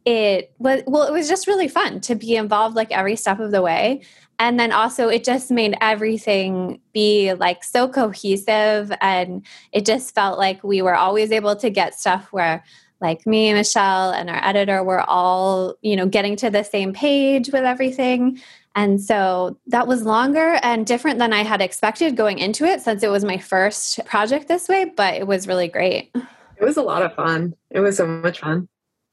it 0.04 0.52
was 0.58 0.82
well 0.86 1.06
it 1.06 1.12
was 1.12 1.28
just 1.28 1.46
really 1.46 1.68
fun 1.68 2.00
to 2.00 2.16
be 2.16 2.34
involved 2.34 2.74
like 2.74 2.90
every 2.90 3.14
step 3.14 3.38
of 3.38 3.52
the 3.52 3.62
way 3.62 4.02
and 4.38 4.58
then 4.58 4.72
also 4.72 5.08
it 5.08 5.24
just 5.24 5.50
made 5.50 5.76
everything 5.80 6.80
be 6.92 7.32
like 7.34 7.62
so 7.62 7.88
cohesive 7.88 8.92
and 9.00 9.44
it 9.72 9.84
just 9.84 10.14
felt 10.14 10.38
like 10.38 10.62
we 10.64 10.82
were 10.82 10.94
always 10.94 11.30
able 11.30 11.56
to 11.56 11.70
get 11.70 11.98
stuff 11.98 12.32
where 12.32 12.64
like 13.00 13.26
me 13.26 13.52
michelle 13.52 14.10
and 14.10 14.30
our 14.30 14.42
editor 14.44 14.82
were 14.82 15.02
all 15.02 15.74
you 15.82 15.96
know 15.96 16.06
getting 16.06 16.36
to 16.36 16.50
the 16.50 16.62
same 16.62 16.92
page 16.92 17.50
with 17.52 17.64
everything. 17.64 18.40
And 18.76 19.00
so 19.00 19.56
that 19.68 19.86
was 19.86 20.02
longer 20.02 20.58
and 20.64 20.84
different 20.84 21.20
than 21.20 21.32
i 21.32 21.44
had 21.44 21.60
expected 21.60 22.16
going 22.16 22.38
into 22.38 22.64
it 22.64 22.80
since 22.80 23.04
it 23.04 23.10
was 23.10 23.24
my 23.24 23.38
first 23.38 24.04
project 24.04 24.48
this 24.48 24.68
way 24.68 24.92
but 24.96 25.14
it 25.14 25.26
was 25.26 25.46
really 25.46 25.68
great. 25.68 26.10
It 26.56 26.64
was 26.64 26.76
a 26.76 26.82
lot 26.82 27.02
of 27.02 27.14
fun. 27.14 27.54
It 27.70 27.80
was 27.80 27.96
so 27.96 28.06
much 28.06 28.40
fun 28.40 28.68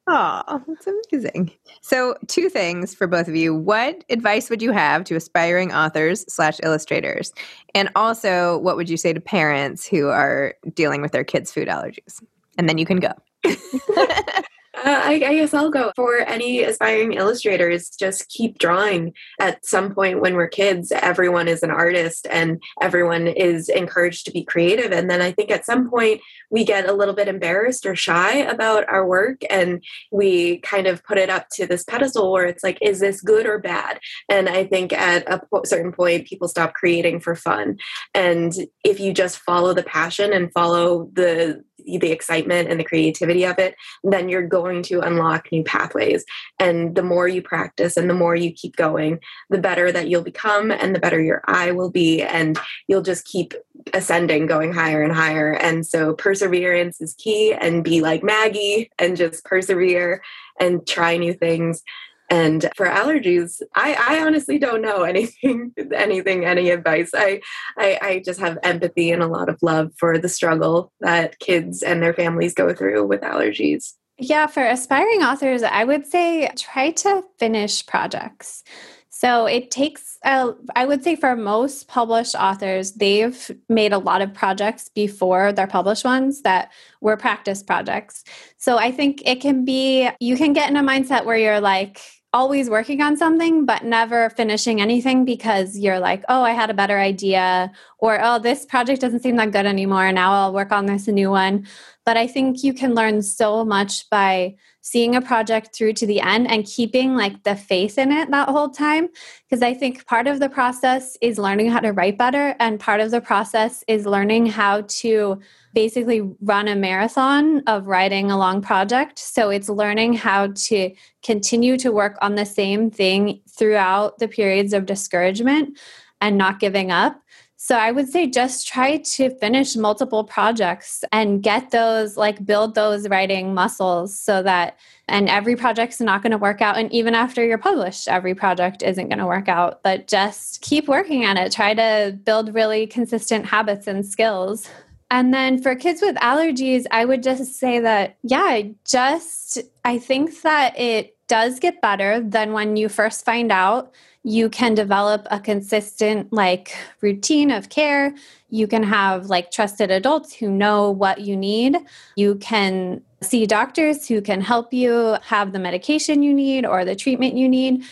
Oh, 0.08 0.62
that's 0.68 0.88
amazing. 0.88 1.52
So, 1.82 2.16
two 2.28 2.50
things 2.50 2.94
for 2.94 3.08
both 3.08 3.28
of 3.28 3.36
you. 3.36 3.54
What 3.54 4.04
advice 4.10 4.50
would 4.50 4.62
you 4.62 4.72
have 4.72 5.04
to 5.06 5.16
aspiring 5.16 5.72
authors 5.72 6.26
slash 6.28 6.60
illustrators? 6.64 7.32
And 7.76 7.90
also, 7.96 8.58
what 8.60 8.76
would 8.78 8.90
you 8.90 8.98
say 8.98 9.14
to 9.14 9.22
parents 9.22 9.88
who 9.88 10.08
are 10.08 10.56
dealing 10.74 11.02
with 11.02 11.12
their 11.12 11.24
kids' 11.24 11.52
food 11.52 11.68
allergies? 11.68 12.22
And 12.58 12.68
then 12.68 12.78
you 12.78 12.86
can 12.86 13.00
go. 13.00 13.14
Uh, 14.84 15.00
I, 15.04 15.14
I, 15.14 15.36
guess 15.36 15.54
I'll 15.54 15.70
go. 15.70 15.92
For 15.96 16.18
any 16.18 16.64
aspiring 16.64 17.14
illustrators, 17.14 17.90
just 17.90 18.28
keep 18.30 18.58
drawing. 18.58 19.14
At 19.40 19.64
some 19.64 19.94
point 19.94 20.22
when 20.22 20.34
we're 20.34 20.48
kids, 20.48 20.92
everyone 20.92 21.48
is 21.48 21.62
an 21.62 21.70
artist 21.70 22.26
and 22.32 22.62
everyone 22.82 23.28
is 23.28 23.70
encouraged 23.70 24.26
to 24.26 24.32
be 24.32 24.44
creative. 24.44 24.92
And 24.92 25.08
then 25.08 25.22
I 25.22 25.34
think 25.34 25.52
at 25.52 25.68
some 25.68 25.88
point 25.90 26.22
we 26.50 26.64
get 26.64 26.90
a 26.90 26.94
little 26.94 27.14
bit 27.14 27.28
embarrassed 27.28 27.86
or 27.86 27.96
shy 27.96 28.38
about 28.38 28.90
our 28.90 29.06
work 29.06 29.42
and 29.52 29.84
we 30.12 30.60
kind 30.62 30.88
of 30.88 31.04
put 31.04 31.20
it 31.20 31.30
up 31.30 31.48
to 31.54 31.68
this 31.68 31.84
pedestal 31.84 32.32
where 32.32 32.46
it's 32.46 32.64
like, 32.64 32.80
is 32.82 33.00
this 33.00 33.22
good 33.22 33.46
or 33.46 33.60
bad? 33.60 34.00
And 34.30 34.50
I 34.50 34.66
think 34.66 34.94
at 34.94 35.32
a 35.32 35.42
certain 35.64 35.92
point, 35.92 36.28
people 36.28 36.48
stop 36.48 36.74
creating 36.74 37.20
for 37.20 37.36
fun. 37.36 37.78
And 38.16 38.54
if 38.84 39.00
you 39.00 39.14
just 39.14 39.38
follow 39.40 39.76
the 39.76 39.84
passion 39.84 40.34
and 40.34 40.52
follow 40.54 41.10
the 41.14 41.64
the 41.86 42.12
excitement 42.12 42.70
and 42.70 42.80
the 42.80 42.84
creativity 42.84 43.46
of 43.46 43.60
it, 43.60 43.76
then 44.04 44.30
you're 44.30 44.48
going 44.48 44.84
to 44.84 45.02
unlock 45.02 45.52
new 45.52 45.64
pathways. 45.64 46.24
And 46.60 46.96
the 46.96 47.04
more 47.04 47.28
you 47.28 47.42
practice 47.42 47.98
and 47.98 48.10
the 48.10 48.14
more 48.14 48.36
you 48.36 48.52
keep 48.52 48.76
going, 48.76 49.20
the 49.50 49.58
better 49.58 49.92
that 49.92 50.08
you'll 50.10 50.24
become 50.24 50.72
and 50.72 50.96
the 50.96 51.00
better 51.00 51.22
your 51.22 51.42
eye 51.46 51.72
will 51.72 51.90
be. 51.90 52.22
And 52.22 52.60
you'll 52.88 53.02
just 53.02 53.26
keep 53.26 53.54
ascending, 53.94 54.46
going 54.46 54.74
higher 54.74 55.02
and 55.02 55.14
higher. 55.14 55.54
And 55.54 55.86
so 55.86 56.14
perseverance 56.14 57.02
is 57.02 57.14
key 57.16 57.54
and 57.54 57.84
be 57.84 58.02
like 58.02 58.24
Maggie 58.24 58.92
and 59.00 59.18
just 59.18 59.44
persevere 59.46 60.22
and 60.60 60.86
try 60.88 61.18
new 61.18 61.34
things 61.34 61.84
and 62.32 62.70
for 62.78 62.88
allergies, 62.88 63.62
I, 63.76 63.94
I 64.08 64.26
honestly 64.26 64.58
don't 64.58 64.82
know 64.82 65.04
anything, 65.14 65.74
anything, 65.94 66.46
any 66.46 66.70
advice. 66.70 67.12
I, 67.14 67.42
I, 67.78 68.00
I 68.02 68.22
just 68.24 68.40
have 68.40 68.58
empathy 68.64 69.12
and 69.12 69.22
a 69.22 69.28
lot 69.28 69.50
of 69.50 69.60
love 69.62 69.92
for 70.00 70.18
the 70.18 70.30
struggle 70.30 70.94
that 71.02 71.40
kids 71.40 71.84
and 71.84 72.02
their 72.02 72.14
families 72.14 72.54
go 72.54 72.74
through 72.74 73.06
with 73.06 73.22
allergies. 73.22 73.94
Yeah, 74.18 74.48
for 74.48 74.66
aspiring 74.66 75.24
authors, 75.24 75.62
I 75.62 75.84
would 75.84 76.06
say 76.06 76.50
try 76.56 76.92
to 76.92 77.24
finish 77.38 77.86
projects. 77.86 78.64
So 79.10 79.46
it 79.46 79.70
takes, 79.70 80.18
uh, 80.24 80.54
I 80.76 80.86
would 80.86 81.04
say, 81.04 81.16
for 81.16 81.36
most 81.36 81.88
published 81.88 82.36
authors, 82.36 82.94
they've 82.94 83.52
made 83.68 83.92
a 83.94 83.98
lot 83.98 84.22
of 84.22 84.34
projects 84.34 84.90
before 84.90 85.52
their 85.52 85.68
published 85.68 86.06
ones 86.06 86.44
that 86.44 86.72
were 87.02 87.18
practice 87.18 87.62
projects. 87.62 88.24
So 88.58 88.78
I 88.78 88.92
think 88.92 89.22
it 89.26 89.42
can 89.42 89.66
be, 89.66 90.10
you 90.20 90.38
can 90.38 90.54
get 90.54 90.70
in 90.70 90.78
a 90.78 90.82
mindset 90.82 91.26
where 91.26 91.38
you're 91.38 91.60
like, 91.60 92.00
always 92.34 92.70
working 92.70 93.02
on 93.02 93.18
something 93.18 93.66
but 93.66 93.84
never 93.84 94.30
finishing 94.30 94.80
anything 94.80 95.26
because 95.26 95.78
you're 95.78 96.00
like, 96.00 96.24
oh, 96.30 96.44
I 96.44 96.52
had 96.52 96.70
a 96.70 96.74
better 96.74 96.98
idea, 96.98 97.72
or 97.98 98.20
oh, 98.22 98.40
this 98.40 98.66
project 98.66 99.02
doesn't 99.02 99.22
seem 99.22 99.36
that 99.36 99.52
good 99.52 99.66
anymore. 99.66 100.12
Now 100.12 100.32
I'll 100.34 100.54
work 100.54 100.72
on 100.72 100.86
this 100.86 101.08
new 101.08 101.30
one. 101.30 101.68
But 102.06 102.18
I 102.18 102.28
think 102.28 102.64
you 102.64 102.74
can 102.74 102.96
learn 102.96 103.22
so 103.22 103.64
much 103.66 104.10
by 104.10 104.56
seeing 104.80 105.16
a 105.16 105.22
project 105.22 105.76
through 105.76 105.94
to 105.94 106.08
the 106.08 106.20
end 106.20 106.50
and 106.50 106.66
keeping 106.66 107.16
like 107.16 107.44
the 107.44 107.56
faith 107.56 107.98
in 107.98 108.12
it 108.12 108.32
that 108.32 108.50
whole 108.50 108.70
time. 108.70 109.10
Because 109.48 109.62
I 109.62 109.74
think 109.74 110.08
part 110.08 110.26
of 110.26 110.40
the 110.40 110.50
process 110.50 111.18
is 111.22 111.38
learning 111.38 111.70
how 111.70 111.80
to 111.82 111.92
write 111.92 112.18
better, 112.18 112.56
and 112.60 112.80
part 112.80 113.02
of 113.02 113.12
the 113.12 113.22
process 113.22 113.84
is 113.88 114.06
learning 114.06 114.48
how 114.48 114.82
to 114.88 115.40
basically 115.74 116.22
run 116.42 116.68
a 116.68 116.76
marathon 116.76 117.64
of 117.68 117.88
writing 117.88 118.30
a 118.30 118.38
long 118.38 118.62
project. 118.62 119.20
So 119.20 119.50
it's 119.50 119.70
learning 119.70 120.14
how 120.14 120.48
to 120.48 120.94
continue 121.24 121.78
to 121.78 121.92
work 121.92 122.18
on 122.22 122.36
the 122.36 122.46
same 122.46 122.92
thing 122.92 123.42
throughout 123.50 124.20
the 124.20 124.28
periods 124.28 124.74
of 124.74 124.86
discouragement 124.86 125.80
and 126.20 126.38
not 126.38 126.60
giving 126.60 126.92
up. 126.92 127.22
So 127.64 127.78
I 127.78 127.92
would 127.92 128.10
say 128.10 128.26
just 128.26 128.68
try 128.68 128.98
to 128.98 129.30
finish 129.38 129.76
multiple 129.76 130.24
projects 130.24 131.04
and 131.12 131.44
get 131.44 131.70
those, 131.70 132.18
like 132.18 132.44
build 132.44 132.74
those 132.74 133.08
writing 133.08 133.54
muscles 133.54 134.20
so 134.20 134.42
that, 134.42 134.80
and 135.08 135.30
every 135.30 135.56
project's 135.56 136.02
not 136.02 136.24
going 136.24 136.32
to 136.32 136.40
work 136.40 136.60
out. 136.60 136.76
And 136.76 136.92
even 136.92 137.14
after 137.14 137.46
you're 137.46 137.60
published, 137.60 138.08
every 138.08 138.34
project 138.34 138.82
isn't 138.82 139.10
going 139.10 139.20
to 139.20 139.28
work 139.28 139.48
out, 139.48 139.84
but 139.84 140.08
just 140.08 140.62
keep 140.62 140.88
working 140.88 141.24
on 141.24 141.38
it. 141.38 141.52
Try 141.52 141.76
to 141.76 142.18
build 142.24 142.56
really 142.56 142.88
consistent 142.88 143.46
habits 143.46 143.86
and 143.86 144.04
skills. 144.04 144.68
And 145.12 145.34
then 145.34 145.62
for 145.62 145.76
kids 145.76 146.02
with 146.02 146.16
allergies, 146.16 146.86
I 146.90 147.04
would 147.04 147.22
just 147.22 147.56
say 147.56 147.80
that, 147.82 148.16
yeah, 148.24 148.62
just, 148.86 149.60
I 149.84 150.00
think 150.00 150.42
that 150.42 150.80
it 150.80 151.18
does 151.28 151.60
get 151.60 151.82
better 151.82 152.22
than 152.22 152.54
when 152.54 152.78
you 152.78 152.88
first 152.88 153.26
find 153.26 153.52
out. 153.52 153.92
You 154.24 154.50
can 154.50 154.74
develop 154.74 155.28
a 155.30 155.40
consistent, 155.40 156.32
like, 156.32 156.74
routine 157.02 157.52
of 157.52 157.68
care. 157.68 158.16
You 158.50 158.68
can 158.68 158.84
have, 158.84 159.26
like, 159.26 159.52
trusted 159.52 159.92
adults 159.92 160.34
who 160.34 160.50
know 160.50 160.90
what 160.90 161.20
you 161.22 161.36
need. 161.36 161.76
You 162.16 162.36
can 162.36 163.02
see 163.22 163.46
doctors 163.46 164.08
who 164.08 164.22
can 164.22 164.40
help 164.40 164.74
you 164.74 165.18
have 165.24 165.52
the 165.52 165.60
medication 165.60 166.24
you 166.24 166.34
need 166.34 166.66
or 166.66 166.86
the 166.86 166.96
treatment 166.96 167.36
you 167.36 167.50
need. 167.50 167.84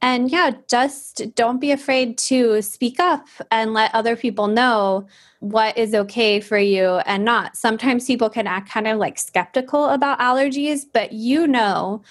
And 0.00 0.30
yeah, 0.30 0.52
just 0.68 1.34
don't 1.34 1.60
be 1.60 1.72
afraid 1.72 2.18
to 2.18 2.62
speak 2.62 3.00
up 3.00 3.26
and 3.50 3.74
let 3.74 3.94
other 3.94 4.14
people 4.14 4.46
know 4.46 5.06
what 5.40 5.76
is 5.76 5.94
okay 5.94 6.40
for 6.40 6.58
you 6.58 6.98
and 7.06 7.24
not. 7.24 7.56
Sometimes 7.56 8.06
people 8.06 8.30
can 8.30 8.46
act 8.46 8.70
kind 8.70 8.86
of 8.86 8.98
like 8.98 9.18
skeptical 9.18 9.86
about 9.86 10.20
allergies, 10.20 10.84
but 10.92 11.12
you 11.12 11.46
know, 11.46 12.02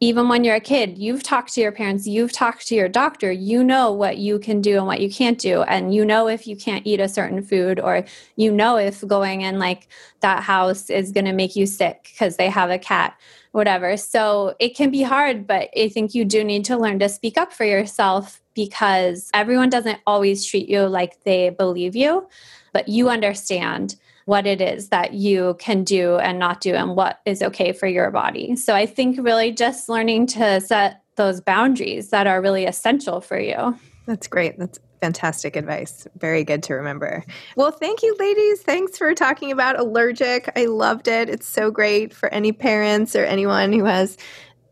even 0.00 0.28
when 0.28 0.44
you're 0.44 0.54
a 0.54 0.60
kid, 0.60 0.96
you've 0.96 1.24
talked 1.24 1.52
to 1.54 1.60
your 1.60 1.72
parents, 1.72 2.06
you've 2.06 2.32
talked 2.32 2.68
to 2.68 2.74
your 2.74 2.88
doctor, 2.88 3.32
you 3.32 3.64
know 3.64 3.90
what 3.90 4.18
you 4.18 4.38
can 4.38 4.60
do 4.60 4.76
and 4.76 4.86
what 4.86 5.00
you 5.00 5.10
can't 5.10 5.38
do. 5.38 5.62
And 5.62 5.92
you 5.92 6.04
know 6.04 6.28
if 6.28 6.46
you 6.46 6.56
can't 6.56 6.86
eat 6.86 7.00
a 7.00 7.08
certain 7.08 7.42
food, 7.42 7.80
or 7.80 8.04
you 8.36 8.52
know 8.52 8.76
if 8.76 9.06
going 9.06 9.40
in 9.40 9.58
like 9.58 9.88
that 10.20 10.44
house 10.44 10.88
is 10.88 11.10
going 11.10 11.24
to 11.24 11.32
make 11.32 11.56
you 11.56 11.66
sick 11.66 12.10
because 12.12 12.36
they 12.36 12.48
have 12.48 12.70
a 12.70 12.78
cat 12.78 13.18
whatever. 13.52 13.96
So 13.96 14.54
it 14.58 14.76
can 14.76 14.90
be 14.90 15.02
hard, 15.02 15.46
but 15.46 15.70
I 15.76 15.88
think 15.88 16.14
you 16.14 16.24
do 16.24 16.44
need 16.44 16.64
to 16.66 16.76
learn 16.76 16.98
to 17.00 17.08
speak 17.08 17.38
up 17.38 17.52
for 17.52 17.64
yourself 17.64 18.40
because 18.54 19.30
everyone 19.34 19.70
doesn't 19.70 20.00
always 20.06 20.44
treat 20.44 20.68
you 20.68 20.82
like 20.86 21.22
they 21.24 21.50
believe 21.50 21.96
you, 21.96 22.28
but 22.72 22.88
you 22.88 23.08
understand 23.08 23.96
what 24.26 24.46
it 24.46 24.60
is 24.60 24.90
that 24.90 25.14
you 25.14 25.56
can 25.58 25.84
do 25.84 26.16
and 26.16 26.38
not 26.38 26.60
do 26.60 26.74
and 26.74 26.94
what 26.94 27.20
is 27.24 27.42
okay 27.42 27.72
for 27.72 27.86
your 27.86 28.10
body. 28.10 28.54
So 28.56 28.74
I 28.74 28.84
think 28.84 29.18
really 29.18 29.52
just 29.52 29.88
learning 29.88 30.26
to 30.28 30.60
set 30.60 31.02
those 31.16 31.40
boundaries 31.40 32.10
that 32.10 32.26
are 32.26 32.42
really 32.42 32.66
essential 32.66 33.22
for 33.22 33.40
you. 33.40 33.78
That's 34.06 34.26
great. 34.26 34.58
That's 34.58 34.78
fantastic 35.00 35.56
advice. 35.56 36.06
Very 36.18 36.44
good 36.44 36.62
to 36.64 36.74
remember. 36.74 37.24
Well, 37.56 37.70
thank 37.70 38.02
you, 38.02 38.14
ladies. 38.18 38.62
Thanks 38.62 38.98
for 38.98 39.14
talking 39.14 39.52
about 39.52 39.78
allergic. 39.78 40.50
I 40.56 40.66
loved 40.66 41.08
it. 41.08 41.28
It's 41.28 41.46
so 41.46 41.70
great 41.70 42.12
for 42.12 42.28
any 42.32 42.52
parents 42.52 43.16
or 43.16 43.24
anyone 43.24 43.72
who 43.72 43.84
has. 43.84 44.16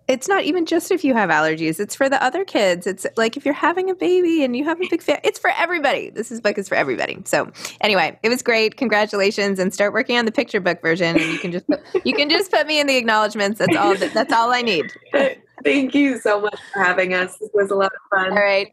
It's 0.09 0.29
not 0.29 0.45
even 0.45 0.67
just 0.67 0.93
if 0.93 1.03
you 1.03 1.15
have 1.15 1.31
allergies. 1.31 1.81
It's 1.81 1.97
for 1.97 2.09
the 2.09 2.23
other 2.23 2.45
kids. 2.45 2.87
It's 2.87 3.05
like 3.17 3.37
if 3.37 3.45
you're 3.45 3.55
having 3.55 3.91
a 3.91 3.95
baby 3.95 4.45
and 4.45 4.57
you 4.57 4.65
have 4.65 4.81
a 4.81 4.87
big 4.89 5.03
family. 5.03 5.23
It's 5.25 5.39
for 5.39 5.51
everybody. 5.57 6.11
This 6.11 6.31
is 6.31 6.41
book 6.41 6.59
is 6.59 6.69
for 6.69 6.77
everybody. 6.77 7.19
So 7.25 7.51
anyway, 7.81 8.17
it 8.23 8.29
was 8.29 8.41
great. 8.41 8.77
Congratulations, 8.77 9.59
and 9.59 9.75
start 9.75 9.93
working 9.93 10.17
on 10.17 10.25
the 10.25 10.31
picture 10.31 10.61
book 10.61 10.81
version. 10.81 11.17
And 11.17 11.33
you 11.33 11.39
can 11.39 11.51
just 11.51 11.67
put, 11.67 11.81
you 12.05 12.15
can 12.15 12.31
just 12.31 12.53
put 12.53 12.69
me 12.69 12.79
in 12.79 12.87
the 12.87 12.97
acknowledgments. 12.97 13.59
That's 13.59 13.77
all. 13.77 13.97
That's 13.97 14.33
all 14.33 14.53
I 14.53 14.63
need. 14.63 14.93
Thank 15.65 15.95
you 15.95 16.19
so 16.19 16.41
much 16.41 16.59
for 16.73 16.83
having 16.83 17.15
us. 17.15 17.39
This 17.39 17.51
was 17.53 17.71
a 17.71 17.75
lot 17.75 17.91
of 17.93 18.19
fun. 18.19 18.31
All 18.31 18.39
right. 18.39 18.73